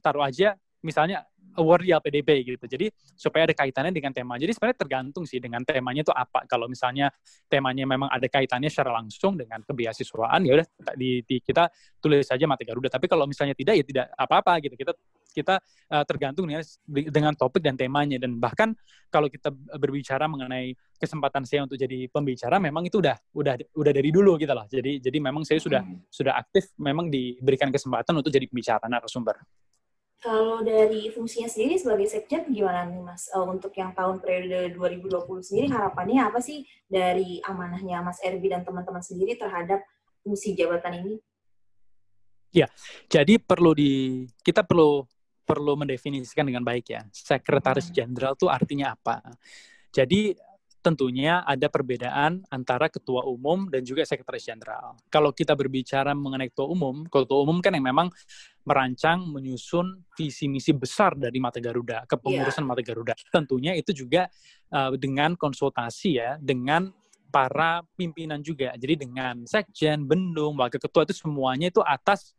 [0.00, 1.22] taruh aja misalnya
[1.58, 2.64] award di LPDP gitu.
[2.66, 2.86] Jadi
[3.18, 4.38] supaya ada kaitannya dengan tema.
[4.38, 6.46] Jadi sebenarnya tergantung sih dengan temanya itu apa.
[6.46, 7.10] Kalau misalnya
[7.50, 11.66] temanya memang ada kaitannya secara langsung dengan kebeasiswaan ya udah di, di, kita
[11.98, 12.92] tulis saja mata Garuda.
[12.92, 14.74] Tapi kalau misalnya tidak ya tidak apa-apa gitu.
[14.78, 14.92] Kita
[15.30, 18.74] kita uh, tergantung ya dengan topik dan temanya dan bahkan
[19.10, 24.10] kalau kita berbicara mengenai kesempatan saya untuk jadi pembicara memang itu udah udah udah dari
[24.12, 24.66] dulu gitu loh.
[24.70, 26.06] Jadi jadi memang saya sudah hmm.
[26.12, 29.40] sudah aktif memang diberikan kesempatan untuk jadi pembicara narasumber.
[30.20, 33.32] Kalau dari fungsinya sendiri sebagai sekjen gimana nih Mas?
[33.32, 38.60] Uh, untuk yang tahun periode 2020 sendiri harapannya apa sih dari amanahnya Mas Erbi dan
[38.60, 39.80] teman-teman sendiri terhadap
[40.20, 41.14] fungsi jabatan ini?
[42.52, 42.68] Ya,
[43.08, 45.08] jadi perlu di kita perlu
[45.50, 47.02] perlu mendefinisikan dengan baik ya.
[47.10, 47.94] Sekretaris hmm.
[47.94, 49.18] Jenderal itu artinya apa?
[49.90, 50.38] Jadi
[50.80, 54.96] tentunya ada perbedaan antara ketua umum dan juga sekretaris jenderal.
[55.12, 58.08] Kalau kita berbicara mengenai ketua umum, ketua umum kan yang memang
[58.64, 62.70] merancang, menyusun visi misi besar dari Mata Garuda, kepengurusan yeah.
[62.72, 63.14] Mata Garuda.
[63.28, 64.28] Tentunya itu juga
[64.72, 66.88] uh, dengan konsultasi ya, dengan
[67.30, 68.74] para pimpinan juga.
[68.74, 72.34] Jadi dengan sekjen, bendung, wakil ketua itu semuanya itu atas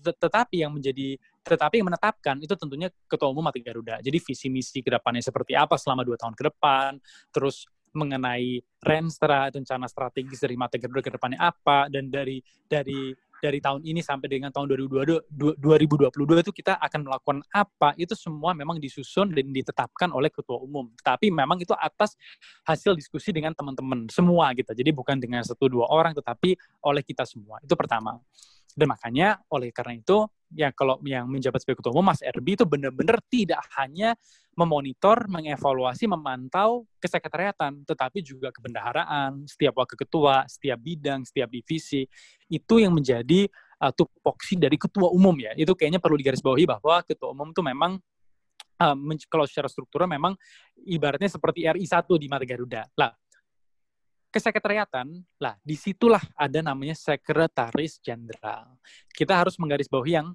[0.00, 3.98] tetapi yang menjadi tetapi yang menetapkan itu tentunya ketua umum Mata Garuda.
[4.04, 7.00] Jadi visi misi ke depannya seperti apa selama dua tahun ke depan,
[7.32, 13.10] terus mengenai renstra rencana strategis dari Mata Garuda ke depannya apa dan dari dari
[13.40, 18.52] dari tahun ini sampai dengan tahun 2022 2022 itu kita akan melakukan apa itu semua
[18.52, 20.92] memang disusun dan ditetapkan oleh ketua umum.
[21.00, 22.14] Tapi memang itu atas
[22.68, 24.76] hasil diskusi dengan teman-teman semua gitu.
[24.76, 26.54] Jadi bukan dengan satu dua orang tetapi
[26.84, 27.58] oleh kita semua.
[27.64, 28.20] Itu pertama
[28.74, 32.66] dan makanya oleh karena itu ya kalau yang menjabat sebagai ketua umum Mas Erbi itu
[32.66, 34.18] benar-benar tidak hanya
[34.58, 42.04] memonitor, mengevaluasi, memantau kesekretariatan, tetapi juga kebendaharaan, setiap wakil ketua, setiap bidang, setiap divisi
[42.50, 43.46] itu yang menjadi
[43.80, 45.54] uh, tupoksi dari ketua umum ya.
[45.54, 47.96] Itu kayaknya perlu digarisbawahi bahwa ketua umum itu memang
[48.82, 48.96] uh,
[49.30, 50.34] kalau secara struktural memang
[50.84, 52.84] ibaratnya seperti RI 1 di Mata Garuda.
[52.98, 53.14] Lah,
[54.30, 55.06] kesekretariatan,
[55.42, 58.78] lah di situlah ada namanya sekretaris jenderal.
[59.10, 60.32] Kita harus menggarisbawahi yang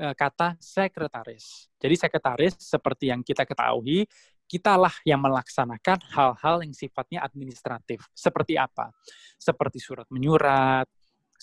[0.00, 1.68] uh, kata sekretaris.
[1.76, 4.08] Jadi sekretaris seperti yang kita ketahui,
[4.48, 8.04] kitalah yang melaksanakan hal-hal yang sifatnya administratif.
[8.12, 8.92] Seperti apa?
[9.36, 10.88] Seperti surat menyurat,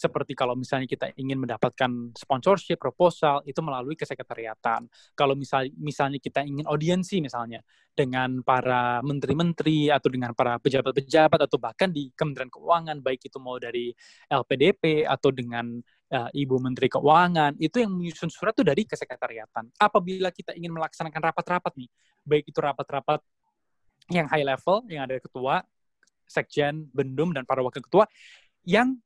[0.02, 4.90] seperti kalau misalnya kita ingin mendapatkan sponsorship, proposal, itu melalui kesekretariatan.
[5.14, 7.62] Kalau misal, misalnya kita ingin audiensi misalnya
[7.94, 13.62] dengan para menteri-menteri atau dengan para pejabat-pejabat atau bahkan di Kementerian Keuangan, baik itu mau
[13.62, 13.94] dari
[14.26, 15.78] LPDP atau dengan
[16.10, 19.70] uh, Ibu Menteri Keuangan, itu yang menyusun surat itu dari kesekretariatan.
[19.78, 21.90] Apabila kita ingin melaksanakan rapat-rapat nih,
[22.26, 23.22] baik itu rapat-rapat
[24.10, 25.62] yang high level, yang ada ketua,
[26.26, 28.08] sekjen, bendum, dan para wakil ketua,
[28.64, 28.98] yang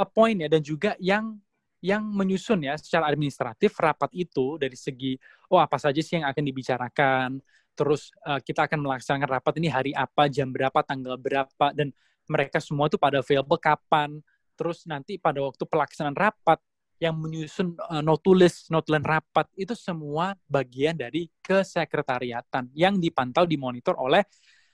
[0.00, 1.36] appoint ya dan juga yang
[1.84, 5.16] yang menyusun ya secara administratif rapat itu dari segi
[5.52, 7.28] oh apa saja sih yang akan dibicarakan
[7.72, 11.92] terus uh, kita akan melaksanakan rapat ini hari apa jam berapa tanggal berapa dan
[12.30, 14.22] mereka semua itu pada available kapan.
[14.54, 16.62] Terus nanti pada waktu pelaksanaan rapat
[17.02, 24.22] yang menyusun uh, notulis notulen rapat itu semua bagian dari kesekretariatan yang dipantau dimonitor oleh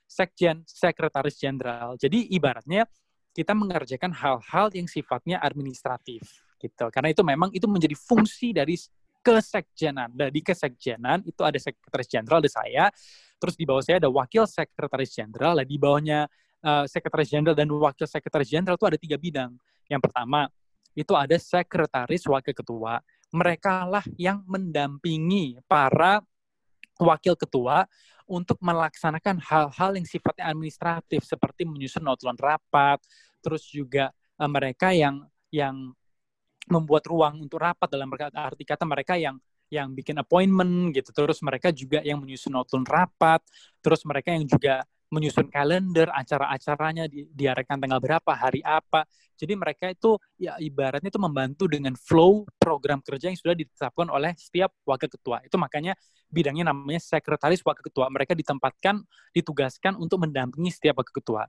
[0.04, 1.94] sekjen sekretaris jenderal.
[1.96, 2.84] Jadi ibaratnya
[3.37, 6.24] kita mengerjakan hal-hal yang sifatnya administratif
[6.57, 6.89] gitu.
[6.89, 8.80] Karena itu memang itu menjadi fungsi dari
[9.20, 10.09] kesekjenan.
[10.16, 12.84] Dari kesekjenan itu ada sekretaris jenderal ada saya,
[13.37, 16.24] terus di bawah saya ada wakil sekretaris jenderal, di bawahnya
[16.64, 19.53] uh, sekretaris jenderal dan wakil sekretaris jenderal itu ada tiga bidang.
[19.93, 20.49] Yang pertama
[20.97, 23.05] itu ada sekretaris wakil ketua.
[23.37, 26.24] Mereka lah yang mendampingi para
[26.97, 27.84] wakil ketua
[28.26, 32.98] untuk melaksanakan hal-hal yang sifatnya administratif seperti menyusun notulen rapat,
[33.40, 35.22] terus juga uh, mereka yang
[35.54, 35.94] yang
[36.66, 39.38] membuat ruang untuk rapat dalam arti kata mereka yang
[39.70, 41.10] yang bikin appointment gitu.
[41.10, 43.42] Terus mereka juga yang menyusun notulen rapat
[43.82, 49.07] terus mereka yang juga menyusun kalender acara-acaranya di, diarahkan tanggal berapa hari apa.
[49.36, 54.32] Jadi mereka itu ya ibaratnya itu membantu dengan flow program kerja yang sudah ditetapkan oleh
[54.34, 55.44] setiap wakil ketua.
[55.44, 55.92] Itu makanya
[56.26, 58.09] bidangnya namanya sekretaris wakil ketua.
[58.09, 59.04] Mereka ditempatkan
[59.36, 61.44] ditugaskan untuk mendampingi setiap wakil ketua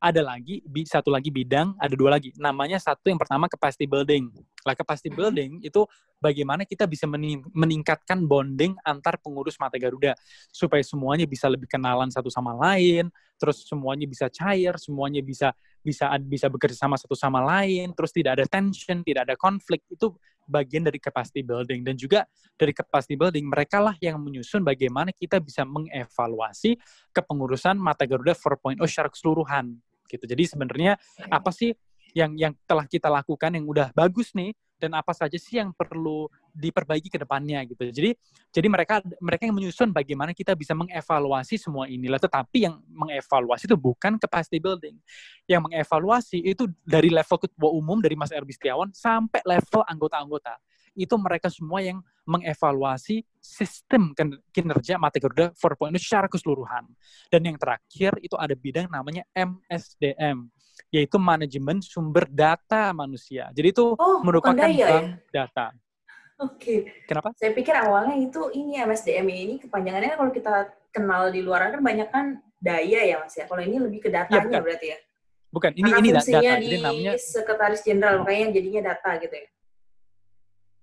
[0.00, 2.32] ada lagi satu lagi bidang, ada dua lagi.
[2.40, 4.32] Namanya satu yang pertama capacity building.
[4.64, 5.20] Lah capacity mm-hmm.
[5.20, 5.84] building itu
[6.16, 7.04] bagaimana kita bisa
[7.52, 10.16] meningkatkan bonding antar pengurus Mata Garuda
[10.48, 15.52] supaya semuanya bisa lebih kenalan satu sama lain, terus semuanya bisa cair, semuanya bisa
[15.84, 19.84] bisa bisa bekerja sama satu sama lain, terus tidak ada tension, tidak ada konflik.
[19.92, 20.16] Itu
[20.48, 22.24] bagian dari capacity building dan juga
[22.56, 26.80] dari capacity building mereka lah yang menyusun bagaimana kita bisa mengevaluasi
[27.12, 29.78] kepengurusan Mata Garuda 4.0 secara keseluruhan
[30.10, 30.24] gitu.
[30.26, 30.98] Jadi sebenarnya
[31.30, 31.70] apa sih
[32.10, 34.50] yang yang telah kita lakukan yang udah bagus nih
[34.80, 36.24] dan apa saja sih yang perlu
[36.56, 37.84] diperbaiki ke depannya gitu.
[37.92, 38.16] Jadi
[38.50, 43.76] jadi mereka mereka yang menyusun bagaimana kita bisa mengevaluasi semua inilah tetapi yang mengevaluasi itu
[43.76, 44.96] bukan capacity building.
[45.44, 50.56] Yang mengevaluasi itu dari level ketua umum dari Mas Erbi Setiawan sampai level anggota-anggota.
[50.94, 54.14] Itu mereka semua yang mengevaluasi sistem
[54.54, 56.86] kinerja Mata Garuda 4.0 secara keseluruhan.
[57.26, 60.46] Dan yang terakhir itu ada bidang namanya MSDM,
[60.94, 63.50] yaitu manajemen sumber data manusia.
[63.50, 65.18] Jadi itu oh, merupakan bank ya?
[65.34, 65.74] data.
[66.40, 66.56] Oke.
[66.56, 66.78] Okay.
[67.04, 67.34] Kenapa?
[67.36, 70.54] Saya pikir awalnya itu ini MSDM ini kepanjangannya kalau kita
[70.88, 73.44] kenal di luar kan banyak kan daya ya Mas ya.
[73.44, 74.98] Kalau ini lebih ke iya, datanya ya, berarti ya.
[75.50, 76.30] Bukan, ini Karena ini data.
[76.30, 79.46] Di jadi namanya sekretaris jenderal makanya jadinya data gitu ya.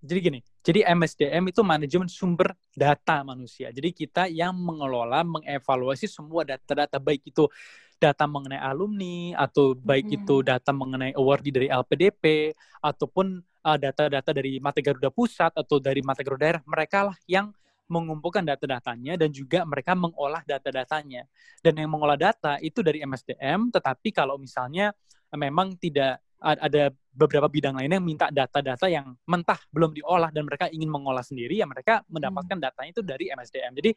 [0.07, 3.67] Jadi gini, jadi MSDM itu manajemen sumber data manusia.
[3.75, 7.51] Jadi kita yang mengelola, mengevaluasi semua data-data baik itu
[7.99, 10.17] data mengenai alumni atau baik hmm.
[10.23, 15.99] itu data mengenai award dari LPDP ataupun uh, data-data dari Mata Garuda Pusat atau dari
[16.05, 17.51] Mata Garuda Daerah, mereka lah yang
[17.87, 21.25] mengumpulkan data-datanya dan juga mereka mengolah data-datanya.
[21.63, 24.91] Dan yang mengolah data itu dari MSDM, tetapi kalau misalnya
[25.33, 30.69] memang tidak ada beberapa bidang lainnya yang minta data-data yang mentah belum diolah dan mereka
[30.69, 32.65] ingin mengolah sendiri ya mereka mendapatkan hmm.
[32.69, 33.71] datanya itu dari MSDM.
[33.73, 33.91] Jadi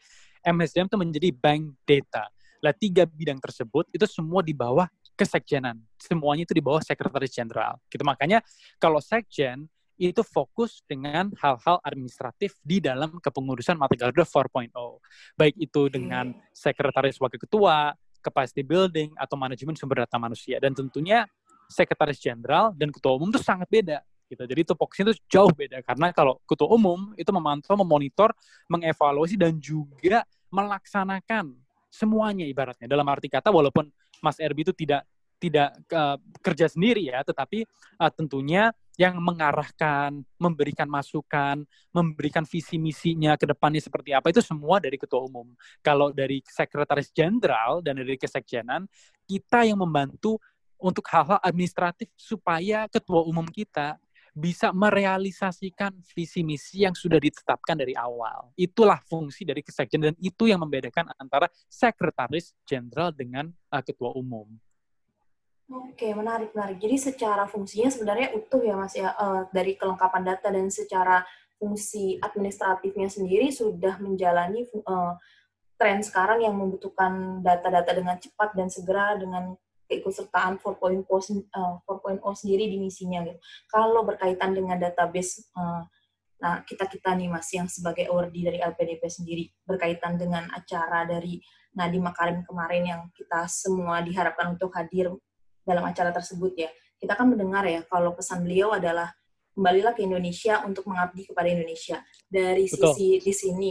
[0.48, 2.24] MSDM itu menjadi bank data.
[2.64, 5.76] Lah tiga bidang tersebut itu semua di bawah kesekjenan.
[6.00, 7.76] Semuanya itu di bawah sekretaris jenderal.
[7.92, 8.40] Gitu makanya
[8.80, 9.68] kalau sekjen
[10.00, 14.72] itu fokus dengan hal-hal administratif di dalam kepengurusan Mata Garuda 4.0.
[15.36, 17.92] Baik itu dengan sekretaris wakil ketua,
[18.24, 20.56] capacity building, atau manajemen sumber data manusia.
[20.56, 21.28] Dan tentunya
[21.70, 24.02] sekretaris jenderal dan ketua umum itu sangat beda.
[24.30, 24.42] Gitu.
[24.46, 25.82] Jadi itu fokusnya itu jauh beda.
[25.82, 28.30] Karena kalau ketua umum itu memantau, memonitor,
[28.70, 31.54] mengevaluasi, dan juga melaksanakan
[31.90, 32.86] semuanya ibaratnya.
[32.86, 33.90] Dalam arti kata, walaupun
[34.22, 35.02] Mas Erbi itu tidak
[35.40, 37.64] tidak uh, kerja sendiri ya, tetapi
[37.96, 44.76] uh, tentunya yang mengarahkan, memberikan masukan, memberikan visi misinya ke depannya seperti apa itu semua
[44.76, 45.48] dari ketua umum.
[45.80, 48.84] Kalau dari sekretaris jenderal dan dari kesekjenan,
[49.24, 50.36] kita yang membantu
[50.80, 54.00] untuk hal-hal administratif supaya ketua umum kita
[54.30, 58.54] bisa merealisasikan visi misi yang sudah ditetapkan dari awal.
[58.54, 64.46] Itulah fungsi dari kesekjenan dan itu yang membedakan antara sekretaris jenderal dengan uh, ketua umum.
[65.70, 66.82] Oke, menarik, menarik.
[66.82, 71.22] Jadi secara fungsinya sebenarnya utuh ya Mas ya, uh, dari kelengkapan data dan secara
[71.62, 75.14] fungsi administratifnya sendiri sudah menjalani uh,
[75.78, 79.54] tren sekarang yang membutuhkan data-data dengan cepat dan segera dengan
[79.90, 83.42] keikutsertaan 4.0 uh, 4.0 sendiri di misinya gitu.
[83.66, 85.82] Kalau berkaitan dengan database uh,
[86.40, 91.36] nah kita-kita nih Mas yang sebagai awardee dari LPDP sendiri berkaitan dengan acara dari
[91.76, 95.12] Nadiem Makarim kemarin yang kita semua diharapkan untuk hadir
[95.66, 96.70] dalam acara tersebut ya.
[96.96, 99.12] Kita kan mendengar ya kalau pesan beliau adalah
[99.52, 102.00] kembalilah ke Indonesia untuk mengabdi kepada Indonesia.
[102.24, 102.96] Dari Betul.
[102.96, 103.70] sisi di sini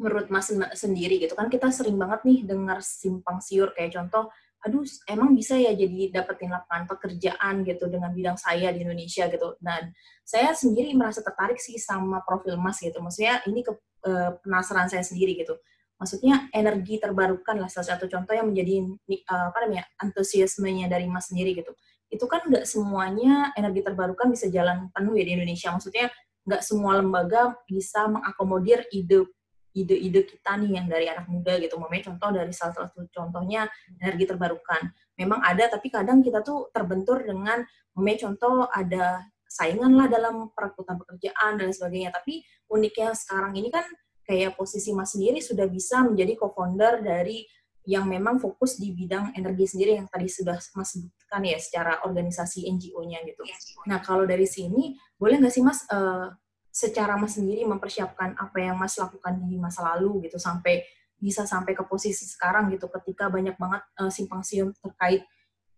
[0.00, 4.84] menurut Mas sendiri gitu kan kita sering banget nih dengar simpang siur kayak contoh aduh
[5.08, 9.92] emang bisa ya jadi dapetin lapangan pekerjaan gitu dengan bidang saya di Indonesia gitu dan
[10.20, 13.72] saya sendiri merasa tertarik sih sama profil Mas gitu maksudnya ini ke,
[14.04, 15.56] uh, penasaran saya sendiri gitu
[16.00, 18.88] maksudnya energi terbarukan lah salah satu contoh yang menjadi
[19.28, 21.76] uh, apa namanya antusiasmenya dari Mas sendiri gitu.
[22.08, 25.68] Itu kan nggak semuanya energi terbarukan bisa jalan penuh ya di Indonesia.
[25.76, 26.08] Maksudnya
[26.48, 29.28] nggak semua lembaga bisa mengakomodir ide
[29.74, 31.78] ide-ide kita nih yang dari anak muda gitu.
[31.78, 33.70] Memang contoh dari salah satu contohnya
[34.02, 34.90] energi terbarukan.
[35.18, 37.62] Memang ada tapi kadang kita tuh terbentur dengan
[37.94, 42.10] memang contoh ada saingan lah dalam perekrutan pekerjaan dan sebagainya.
[42.14, 43.86] Tapi uniknya sekarang ini kan
[44.26, 47.42] kayak posisi Mas sendiri sudah bisa menjadi co-founder dari
[47.88, 52.68] yang memang fokus di bidang energi sendiri yang tadi sudah Mas sebutkan ya secara organisasi
[52.70, 53.42] NGO-nya gitu.
[53.90, 56.30] Nah kalau dari sini boleh nggak sih Mas uh,
[56.70, 60.86] secara Mas sendiri mempersiapkan apa yang Mas lakukan di masa lalu gitu sampai
[61.20, 65.26] bisa sampai ke posisi sekarang gitu ketika banyak banget uh, simpang siur terkait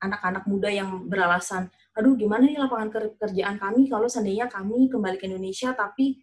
[0.03, 2.90] anak-anak muda yang beralasan, aduh gimana nih lapangan
[3.22, 6.18] kerjaan kami kalau seandainya kami kembali ke Indonesia tapi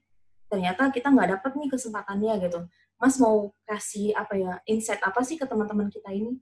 [0.52, 2.60] ternyata kita nggak dapat nih kesempatannya gitu.
[3.00, 6.36] Mas mau kasih apa ya insight apa sih ke teman-teman kita ini?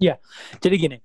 [0.00, 0.16] Ya,
[0.64, 0.98] jadi gini,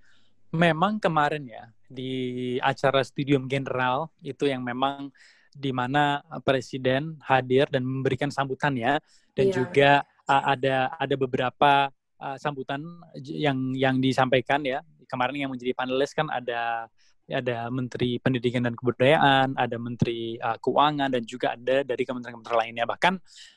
[0.55, 5.11] memang kemarin ya di acara Studium General itu yang memang
[5.55, 8.99] di mana presiden hadir dan memberikan sambutan ya
[9.31, 9.55] dan yeah.
[9.55, 9.91] juga
[10.27, 11.87] uh, ada ada beberapa
[12.19, 12.83] uh, sambutan
[13.23, 16.91] yang yang disampaikan ya kemarin yang menjadi panelis kan ada
[17.25, 22.85] ada Menteri Pendidikan dan Kebudayaan, ada Menteri uh, Keuangan, dan juga ada dari kementerian-kementerian lainnya.
[22.85, 23.13] Bahkan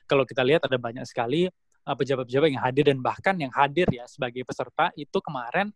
[0.08, 1.44] kalau kita lihat ada banyak sekali
[1.84, 5.68] uh, pejabat-pejabat yang hadir dan bahkan yang hadir ya sebagai peserta itu kemarin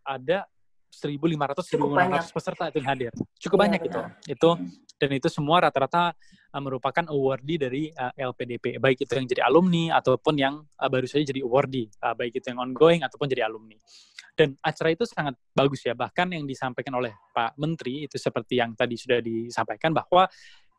[0.00, 0.48] ada
[0.88, 3.12] 1.500 1.600 peserta itu yang hadir.
[3.36, 3.92] Cukup ya, banyak benar.
[3.92, 4.00] itu.
[4.38, 4.50] Itu
[4.98, 6.14] dan itu semua rata-rata
[6.54, 11.06] uh, merupakan awardee dari uh, LPDP, baik itu yang jadi alumni ataupun yang uh, baru
[11.10, 13.74] saja jadi awardee, uh, baik itu yang ongoing ataupun jadi alumni.
[14.34, 18.74] Dan acara itu sangat bagus ya, bahkan yang disampaikan oleh Pak Menteri itu seperti yang
[18.74, 20.26] tadi sudah disampaikan bahwa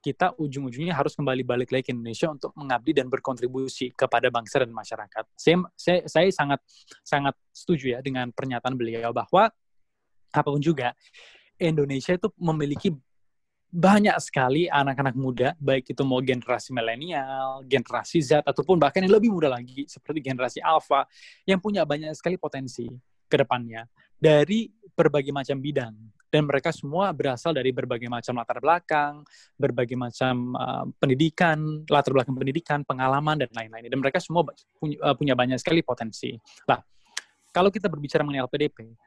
[0.03, 4.70] kita ujung-ujungnya harus kembali balik lagi ke Indonesia untuk mengabdi dan berkontribusi kepada bangsa dan
[4.70, 5.24] masyarakat.
[5.34, 6.59] Saya, saya, saya sangat
[7.01, 9.49] sangat setuju ya dengan pernyataan beliau bahwa
[10.30, 10.93] apa pun juga
[11.57, 12.93] Indonesia itu memiliki
[13.76, 19.36] banyak sekali anak-anak muda, baik itu mau generasi milenial, generasi Z, ataupun bahkan yang lebih
[19.36, 21.03] muda lagi, seperti generasi Alpha,
[21.43, 22.88] yang punya banyak sekali potensi
[23.28, 23.84] ke depannya
[24.15, 25.91] dari berbagai macam bidang.
[26.32, 29.23] Dan mereka semua berasal dari berbagai macam latar belakang,
[29.59, 33.91] berbagai macam uh, pendidikan, latar belakang pendidikan, pengalaman, dan lain-lain.
[33.91, 34.43] Dan mereka semua
[34.80, 36.36] punya, uh, punya banyak sekali potensi.
[36.67, 36.80] Nah,
[37.55, 38.99] kalau kita berbicara mengenai LPDP,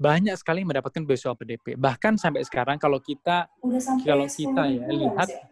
[0.00, 1.76] banyak sekali mendapatkan beasiswa PDP.
[1.76, 3.52] Bahkan sampai sekarang kalau kita
[4.08, 5.44] kalau kita ya lihat ya?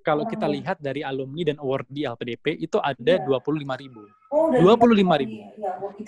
[0.00, 0.52] kalau kita oh.
[0.56, 4.00] lihat dari alumni dan award di LPDP itu ada dua puluh lima ribu.
[4.32, 5.36] Dua puluh lima ribu.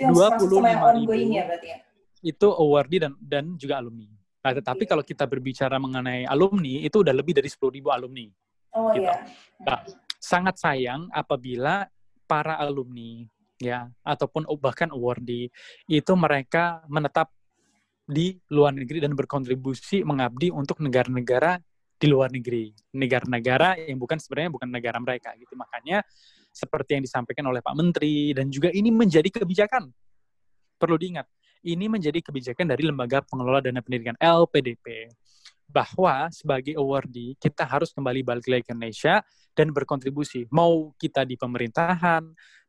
[0.09, 1.13] Dua puluh lima ribu.
[1.13, 1.77] Ya, ya?
[2.25, 4.09] Itu awardee dan dan juga alumni.
[4.43, 8.25] Nah, tetapi kalau kita berbicara mengenai alumni itu udah lebih dari sepuluh ribu alumni.
[8.73, 9.05] Oh gitu.
[9.05, 9.21] iya.
[9.63, 9.85] Nah,
[10.17, 11.87] sangat sayang apabila
[12.25, 13.29] para alumni
[13.61, 15.53] ya ataupun bahkan awardee
[15.87, 17.31] itu mereka menetap
[18.03, 21.59] di luar negeri dan berkontribusi mengabdi untuk negara-negara
[22.03, 25.55] di luar negeri, negara-negara yang bukan sebenarnya bukan negara mereka gitu.
[25.55, 26.03] Makanya
[26.51, 29.87] seperti yang disampaikan oleh Pak Menteri dan juga ini menjadi kebijakan.
[30.83, 31.31] Perlu diingat,
[31.63, 35.07] ini menjadi kebijakan dari Lembaga Pengelola Dana Pendidikan LPDP
[35.73, 39.25] bahwa sebagai awardee kita harus kembali balik lagi ke Indonesia
[39.57, 40.45] dan berkontribusi.
[40.53, 42.23] Mau kita di pemerintahan,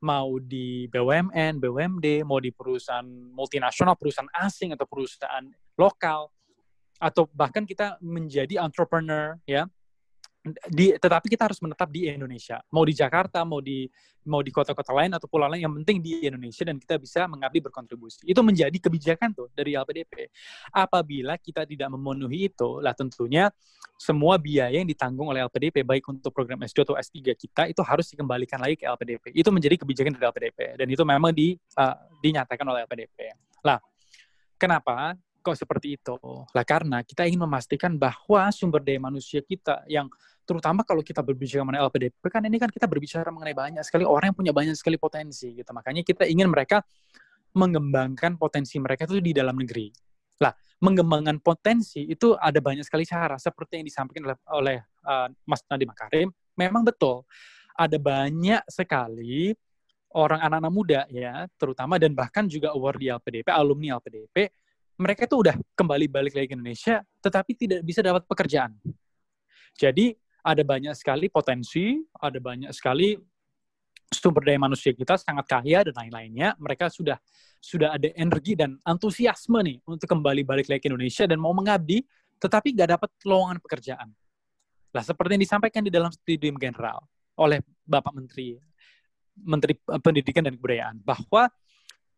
[0.04, 5.43] mau di BUMN, BUMD, mau di perusahaan multinasional, perusahaan asing atau perusahaan
[5.76, 6.32] lokal,
[7.04, 9.68] atau bahkan kita menjadi entrepreneur, ya,
[10.68, 12.60] di, tetapi kita harus menetap di Indonesia.
[12.76, 13.88] Mau di Jakarta, mau di
[14.24, 17.60] mau di kota-kota lain atau pulau lain, yang penting di Indonesia dan kita bisa mengabdi
[17.60, 18.24] berkontribusi.
[18.24, 20.32] Itu menjadi kebijakan tuh dari LPDP.
[20.72, 23.52] Apabila kita tidak memenuhi itu, lah tentunya
[24.00, 28.08] semua biaya yang ditanggung oleh LPDP, baik untuk program S2 atau S3 kita, itu harus
[28.16, 29.36] dikembalikan lagi ke LPDP.
[29.36, 30.60] Itu menjadi kebijakan dari LPDP.
[30.80, 33.36] Dan itu memang di, uh, dinyatakan oleh LPDP.
[33.64, 33.80] Lah,
[34.56, 35.20] kenapa?
[35.44, 36.16] kok seperti itu?
[36.56, 40.08] Lah karena kita ingin memastikan bahwa sumber daya manusia kita yang
[40.44, 44.32] terutama kalau kita berbicara mengenai LPDP kan ini kan kita berbicara mengenai banyak sekali orang
[44.32, 45.72] yang punya banyak sekali potensi gitu.
[45.72, 46.84] Makanya kita ingin mereka
[47.56, 49.94] mengembangkan potensi mereka itu di dalam negeri.
[50.41, 55.62] Lah, mengembangkan potensi itu ada banyak sekali cara seperti yang disampaikan oleh, oleh uh, Mas
[55.70, 56.30] Nadiem Makarim.
[56.58, 57.24] Memang betul
[57.74, 59.54] ada banyak sekali
[60.14, 64.54] orang anak-anak muda ya, terutama dan bahkan juga award di LPDP, alumni LPDP,
[65.02, 68.78] mereka itu udah kembali balik lagi ke Indonesia, tetapi tidak bisa dapat pekerjaan.
[69.74, 70.14] Jadi
[70.44, 73.16] ada banyak sekali potensi, ada banyak sekali
[74.14, 76.54] sumber daya manusia kita sangat kaya dan lain-lainnya.
[76.60, 77.18] Mereka sudah
[77.64, 82.04] sudah ada energi dan antusiasme nih untuk kembali balik lagi ke Indonesia dan mau mengabdi,
[82.38, 84.12] tetapi nggak dapat lowongan pekerjaan.
[84.94, 87.02] Lah seperti yang disampaikan di dalam studium general
[87.39, 88.60] oleh Bapak Menteri
[89.34, 91.50] Menteri Pendidikan dan Kebudayaan bahwa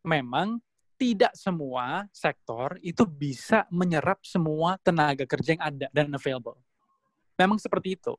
[0.04, 0.60] memang
[1.00, 6.60] tidak semua sektor itu bisa menyerap semua tenaga kerja yang ada dan available
[7.36, 8.14] memang seperti itu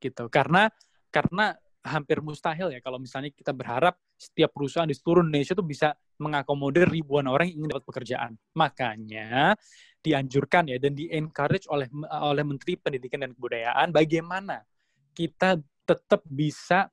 [0.00, 0.28] gitu.
[0.32, 0.72] Karena
[1.12, 5.96] karena hampir mustahil ya kalau misalnya kita berharap setiap perusahaan di seluruh Indonesia itu bisa
[6.20, 8.32] mengakomodir ribuan orang yang ingin dapat pekerjaan.
[8.52, 9.56] Makanya
[10.00, 11.88] dianjurkan ya dan di-encourage oleh
[12.24, 14.64] oleh Menteri Pendidikan dan Kebudayaan bagaimana
[15.12, 16.88] kita tetap bisa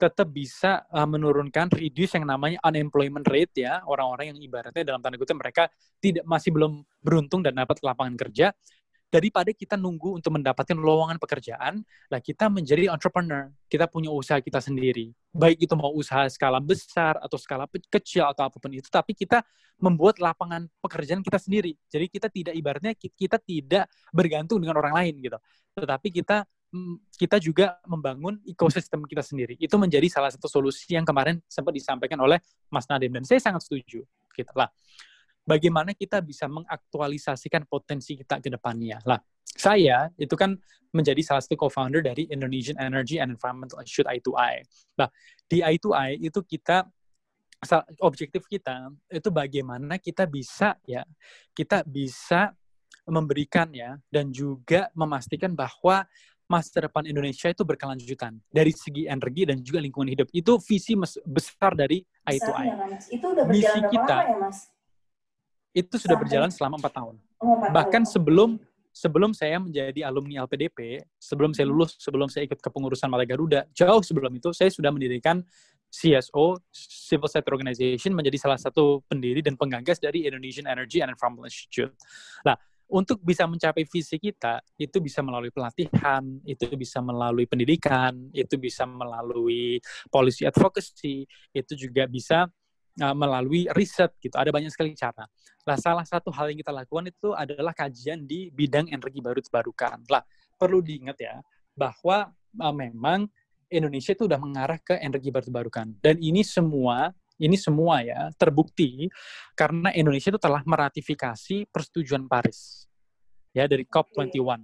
[0.00, 3.84] tetap bisa uh, menurunkan reduce yang namanya unemployment rate ya.
[3.84, 5.68] Orang-orang yang ibaratnya dalam tanda kutip mereka
[6.00, 8.48] tidak masih belum beruntung dan dapat lapangan kerja
[9.10, 13.50] daripada kita nunggu untuk mendapatkan lowongan pekerjaan, lah kita menjadi entrepreneur.
[13.66, 15.10] Kita punya usaha kita sendiri.
[15.34, 19.42] Baik itu mau usaha skala besar atau skala kecil atau apa pun itu, tapi kita
[19.82, 21.74] membuat lapangan pekerjaan kita sendiri.
[21.90, 25.38] Jadi kita tidak ibaratnya kita tidak bergantung dengan orang lain gitu.
[25.74, 29.58] Tetapi kita mm, kita juga membangun ekosistem kita sendiri.
[29.58, 32.38] Itu menjadi salah satu solusi yang kemarin sempat disampaikan oleh
[32.70, 34.06] Mas Nadim dan saya sangat setuju.
[34.30, 34.70] Gitu lah
[35.44, 39.00] bagaimana kita bisa mengaktualisasikan potensi kita ke depannya.
[39.04, 40.54] Lah, saya itu kan
[40.90, 44.66] menjadi salah satu co-founder dari Indonesian Energy and Environmental Institute I2I.
[44.98, 45.08] Nah,
[45.46, 46.86] di I2I itu kita
[48.00, 51.04] objektif kita itu bagaimana kita bisa ya
[51.52, 52.56] kita bisa
[53.04, 56.08] memberikan ya dan juga memastikan bahwa
[56.50, 61.78] masa depan Indonesia itu berkelanjutan dari segi energi dan juga lingkungan hidup itu visi besar
[61.78, 62.64] dari I2I.
[62.66, 62.74] Ya,
[63.06, 64.58] Itu udah berjalan Misi kita, lama ya, Mas?
[65.70, 67.14] Itu sudah berjalan selama empat tahun.
[67.40, 68.58] Oh, Bahkan sebelum
[68.90, 74.02] sebelum saya menjadi alumni LPDP, sebelum saya lulus, sebelum saya ikut kepengurusan Malaya Garuda, jauh
[74.02, 75.40] sebelum itu saya sudah mendirikan
[75.90, 81.50] CSO Civil Society Organization menjadi salah satu pendiri dan penggagas dari Indonesian Energy and Environmental
[81.50, 81.94] Institute.
[82.46, 82.54] Nah,
[82.90, 88.82] untuk bisa mencapai visi kita itu bisa melalui pelatihan, itu bisa melalui pendidikan, itu bisa
[88.86, 89.78] melalui
[90.10, 92.50] policy advocacy, itu juga bisa
[92.98, 94.34] uh, melalui riset gitu.
[94.34, 95.28] Ada banyak sekali cara.
[95.68, 100.02] Lah salah satu hal yang kita lakukan itu adalah kajian di bidang energi baru terbarukan.
[100.10, 100.24] Lah
[100.58, 101.38] perlu diingat ya
[101.76, 103.30] bahwa uh, memang
[103.70, 109.08] Indonesia itu sudah mengarah ke energi baru terbarukan dan ini semua ini semua ya terbukti
[109.54, 112.90] karena Indonesia itu telah meratifikasi persetujuan Paris
[113.56, 114.60] ya dari COP21.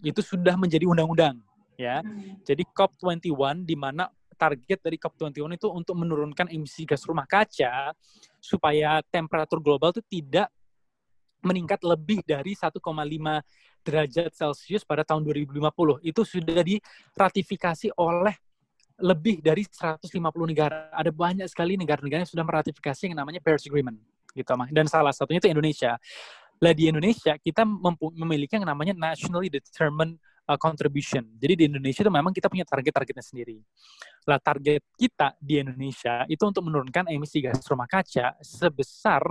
[0.00, 1.42] Itu sudah menjadi undang-undang
[1.76, 2.00] ya.
[2.00, 2.40] Hmm.
[2.42, 7.90] Jadi COP21 di mana target dari COP21 itu untuk menurunkan emisi gas rumah kaca
[8.38, 10.52] supaya temperatur global itu tidak
[11.42, 12.76] meningkat lebih dari 1,5
[13.86, 16.02] derajat Celcius pada tahun 2050.
[16.02, 18.34] Itu sudah diratifikasi oleh
[19.00, 20.10] lebih dari 150
[20.48, 20.88] negara.
[20.90, 24.00] Ada banyak sekali negara-negara yang sudah meratifikasi yang namanya Paris Agreement
[24.36, 25.96] gitu dan salah satunya itu Indonesia.
[26.60, 27.64] Lah di Indonesia kita
[28.16, 31.26] memiliki yang namanya nationally determined uh, contribution.
[31.36, 33.58] Jadi di Indonesia itu memang kita punya target-targetnya sendiri.
[34.26, 39.22] Lah target kita di Indonesia itu untuk menurunkan emisi gas rumah kaca sebesar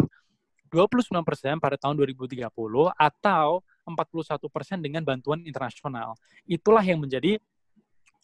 [0.69, 2.51] 29% pada tahun 2030
[2.91, 6.17] atau 41% dengan bantuan internasional.
[6.43, 7.39] Itulah yang menjadi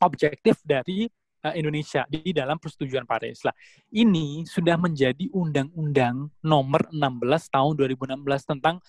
[0.02, 1.08] objektif dari
[1.46, 3.46] uh, Indonesia di dalam persetujuan Paris.
[3.46, 3.54] Lah,
[3.94, 8.82] ini sudah menjadi undang-undang nomor 16 tahun 2016 tentang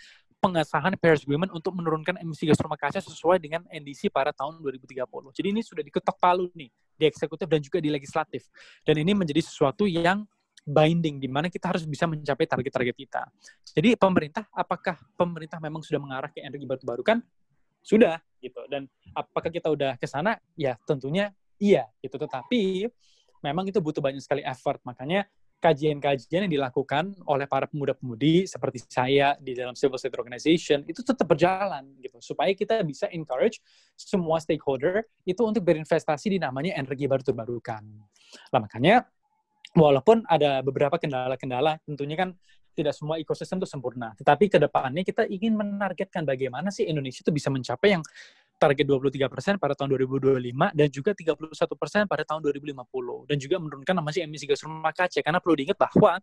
[0.43, 5.07] pengesahan Paris Agreement untuk menurunkan emisi gas rumah kaca sesuai dengan NDC pada tahun 2030.
[5.31, 6.67] Jadi ini sudah diketok palu nih
[6.99, 8.51] di eksekutif dan juga di legislatif.
[8.83, 10.27] Dan ini menjadi sesuatu yang
[10.67, 13.23] binding di mana kita harus bisa mencapai target-target kita.
[13.71, 17.23] Jadi pemerintah apakah pemerintah memang sudah mengarah ke energi baru terbarukan?
[17.79, 18.67] Sudah gitu.
[18.67, 20.43] Dan apakah kita udah ke sana?
[20.59, 21.31] Ya tentunya
[21.63, 22.91] iya gitu tetapi
[23.39, 25.31] memang itu butuh banyak sekali effort makanya
[25.63, 31.23] kajian-kajian yang dilakukan oleh para pemuda-pemudi seperti saya di dalam civil society organization itu tetap
[31.31, 33.63] berjalan gitu supaya kita bisa encourage
[33.95, 37.87] semua stakeholder itu untuk berinvestasi di namanya energi baru terbarukan.
[38.51, 39.07] Lah makanya
[39.79, 42.35] walaupun ada beberapa kendala-kendala tentunya kan
[42.73, 44.17] tidak semua ekosistem itu sempurna.
[44.17, 48.03] Tetapi ke depannya kita ingin menargetkan bagaimana sih Indonesia itu bisa mencapai yang
[48.63, 50.39] target 23% pada tahun 2025
[50.79, 55.43] dan juga 31% pada tahun 2050 dan juga menurunkan namanya emisi gas rumah kaca karena
[55.43, 56.23] perlu diingat bahwa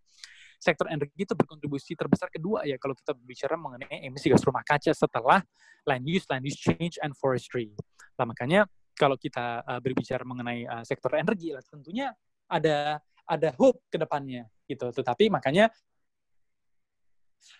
[0.55, 4.95] sektor energi itu berkontribusi terbesar kedua ya kalau kita berbicara mengenai emisi gas rumah kaca
[4.95, 5.43] setelah
[5.83, 7.75] land use, land use change and forestry.
[8.15, 12.11] Nah, makanya kalau kita uh, berbicara mengenai uh, sektor energi lah tentunya
[12.47, 14.91] ada ada hope ke depannya gitu.
[14.91, 15.71] Tetapi makanya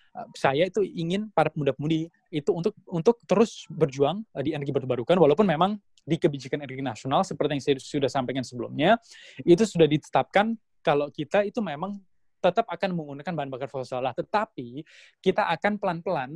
[0.10, 5.18] Eh, saya itu ingin para pemuda-pemudi itu untuk untuk terus berjuang eh, di energi terbarukan
[5.18, 8.98] walaupun memang di kebijakan energi nasional seperti yang saya sudah sampaikan sebelumnya
[9.46, 12.00] itu sudah ditetapkan kalau kita itu memang
[12.40, 14.00] tetap akan menggunakan bahan bakar fosil.
[14.00, 14.84] Lah tetapi
[15.20, 16.32] kita akan pelan-pelan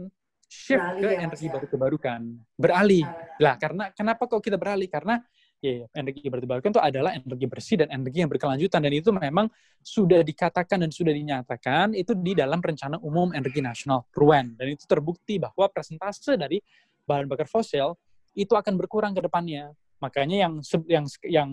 [0.51, 1.51] shift beralih ke ya, energi ya.
[1.55, 2.21] baru terbarukan.
[2.59, 3.05] Beralih.
[3.39, 4.91] Lah karena kenapa kok kita beralih?
[4.91, 5.17] Karena
[5.63, 8.83] ya, energi baru terbarukan itu adalah energi bersih dan energi yang berkelanjutan.
[8.83, 9.47] Dan itu memang
[9.79, 14.59] sudah dikatakan dan sudah dinyatakan itu di dalam rencana umum energi nasional RUEN.
[14.59, 16.59] Dan itu terbukti bahwa presentase dari
[17.07, 17.95] bahan bakar fosil
[18.35, 19.71] itu akan berkurang ke depannya.
[20.03, 20.53] Makanya yang
[20.91, 21.49] yang yang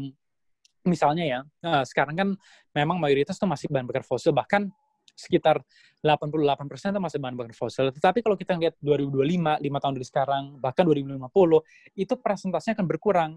[0.80, 2.28] misalnya ya nah sekarang kan
[2.72, 4.34] memang mayoritas itu masih bahan bakar fosil.
[4.34, 4.66] Bahkan
[5.14, 5.60] sekitar
[6.00, 7.92] 88% itu masih bahan bakar fosil.
[7.92, 11.60] Tetapi kalau kita lihat 2025, 5 tahun dari sekarang, bahkan 2050,
[11.92, 13.30] itu presentasinya akan berkurang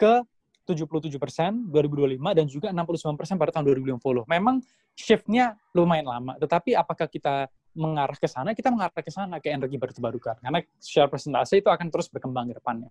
[0.00, 0.24] ke
[0.64, 4.24] 77 persen 2025 dan juga 69 persen pada tahun 2050.
[4.24, 4.62] Memang
[4.94, 8.54] shiftnya lumayan lama, tetapi apakah kita mengarah ke sana?
[8.56, 12.48] Kita mengarah ke sana ke energi baru terbarukan karena secara presentasi itu akan terus berkembang
[12.50, 12.90] ke depannya.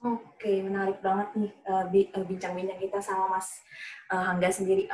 [0.00, 1.84] Oke, menarik banget nih uh,
[2.24, 3.60] bincang-bincang kita sama Mas
[4.08, 4.88] uh, Hangga sendiri.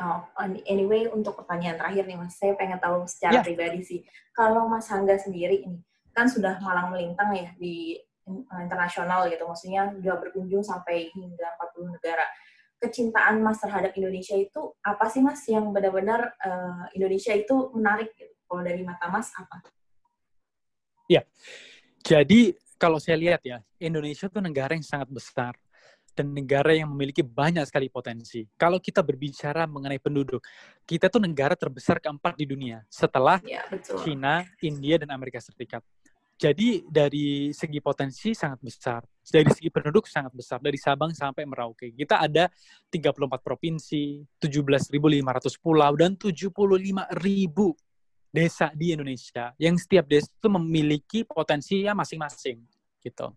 [0.67, 3.47] Anyway, untuk pertanyaan terakhir nih Mas, saya pengen tahu secara yeah.
[3.47, 4.01] pribadi sih.
[4.35, 5.79] Kalau Mas Hangga sendiri ini
[6.11, 8.06] kan sudah malang melintang ya di Eh,
[8.59, 12.27] internasional gitu, maksudnya sudah berkunjung sampai hingga 40 negara.
[12.77, 18.35] Kecintaan Mas terhadap Indonesia itu apa sih Mas yang benar-benar uh, Indonesia itu menarik gitu?
[18.45, 19.65] Kalau dari mata Mas apa?
[21.07, 21.23] Ya,
[22.03, 25.55] jadi kalau saya lihat ya, Indonesia itu negara yang sangat besar
[26.17, 28.49] dan negara yang memiliki banyak sekali potensi.
[28.57, 30.41] Kalau kita berbicara mengenai penduduk,
[30.89, 34.01] kita tuh negara terbesar keempat di dunia setelah ya, betul.
[34.01, 35.85] China, India, dan Amerika Serikat.
[36.37, 41.97] Jadi dari segi potensi sangat besar, dari segi penduduk sangat besar, dari Sabang sampai Merauke.
[41.97, 42.53] Kita ada
[42.93, 47.17] 34 provinsi, 17.500 pulau, dan 75.000
[48.29, 49.57] desa di Indonesia.
[49.57, 52.61] Yang setiap desa itu memiliki potensinya masing-masing.
[53.01, 53.33] gitu.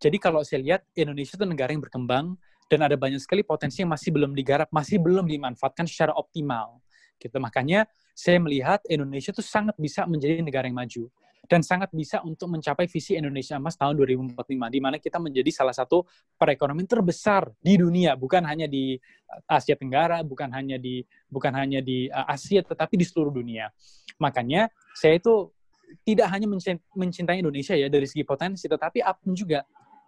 [0.00, 2.34] Jadi kalau saya lihat, Indonesia itu negara yang berkembang,
[2.66, 6.82] dan ada banyak sekali potensi yang masih belum digarap, masih belum dimanfaatkan secara optimal.
[7.20, 7.36] Gitu.
[7.38, 11.12] Makanya saya melihat Indonesia itu sangat bisa menjadi negara yang maju
[11.44, 15.76] dan sangat bisa untuk mencapai visi Indonesia Emas tahun 2045 di mana kita menjadi salah
[15.76, 16.04] satu
[16.40, 18.96] perekonomian terbesar di dunia bukan hanya di
[19.44, 23.68] Asia Tenggara bukan hanya di bukan hanya di uh, Asia tetapi di seluruh dunia.
[24.20, 25.52] Makanya saya itu
[26.02, 26.48] tidak hanya
[26.96, 29.62] mencintai Indonesia ya dari segi potensi tetapi apa pun juga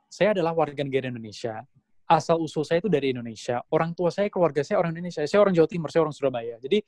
[0.08, 1.60] saya adalah warga negara Indonesia.
[2.06, 3.60] Asal usul saya itu dari Indonesia.
[3.74, 5.26] Orang tua saya keluarga saya orang Indonesia.
[5.26, 6.54] Saya orang Jawa Timur saya orang Surabaya.
[6.62, 6.78] Jadi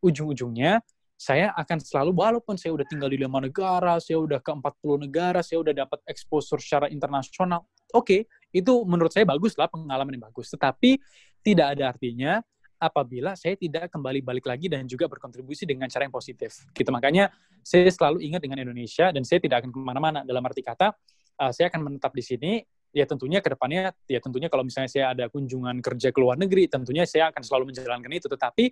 [0.00, 0.80] ujung-ujungnya
[1.24, 5.40] saya akan selalu walaupun saya udah tinggal di lima negara, saya udah ke 40 negara,
[5.40, 7.64] saya udah dapat exposure secara internasional.
[7.96, 8.20] Oke, okay,
[8.52, 10.52] itu menurut saya bagus lah pengalaman yang bagus.
[10.52, 11.00] Tetapi
[11.40, 12.44] tidak ada artinya
[12.76, 16.68] apabila saya tidak kembali balik lagi dan juga berkontribusi dengan cara yang positif.
[16.76, 17.32] Gitu makanya
[17.64, 20.20] saya selalu ingat dengan Indonesia dan saya tidak akan ke mana-mana.
[20.28, 20.92] Dalam arti kata,
[21.40, 22.52] uh, saya akan menetap di sini.
[22.94, 26.70] Ya tentunya ke depannya, ya tentunya kalau misalnya saya ada kunjungan kerja ke luar negeri,
[26.70, 28.30] tentunya saya akan selalu menjalankan itu.
[28.30, 28.70] Tetapi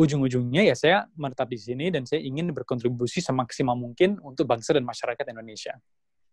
[0.00, 4.88] ujung-ujungnya ya saya menetap di sini dan saya ingin berkontribusi semaksimal mungkin untuk bangsa dan
[4.88, 5.76] masyarakat Indonesia.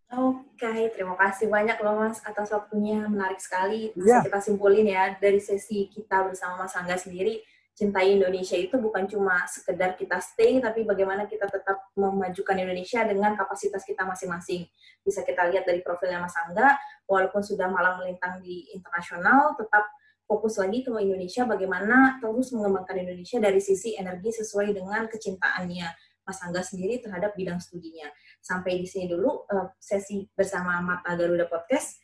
[0.08, 3.04] Oke, okay, terima kasih banyak loh Mas atas waktunya.
[3.04, 3.92] Menarik sekali.
[3.92, 4.24] Bisa yeah.
[4.24, 7.44] kita simpulin ya dari sesi kita bersama Mas Angga sendiri,
[7.78, 13.38] cintai Indonesia itu bukan cuma sekedar kita stay, tapi bagaimana kita tetap memajukan Indonesia dengan
[13.38, 14.66] kapasitas kita masing-masing.
[15.06, 16.74] Bisa kita lihat dari profilnya Mas Angga,
[17.06, 19.86] walaupun sudah malang melintang di internasional, tetap
[20.26, 25.86] fokus lagi ke Indonesia bagaimana terus mengembangkan Indonesia dari sisi energi sesuai dengan kecintaannya
[26.26, 28.10] Mas Angga sendiri terhadap bidang studinya.
[28.42, 32.02] Sampai di sini dulu uh, sesi bersama Mata Garuda Podcast.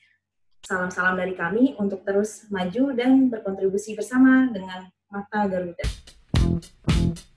[0.64, 5.80] Salam-salam dari kami untuk terus maju dan berkontribusi bersama dengan මත්තාගරුට.
[6.86, 7.33] Thank you.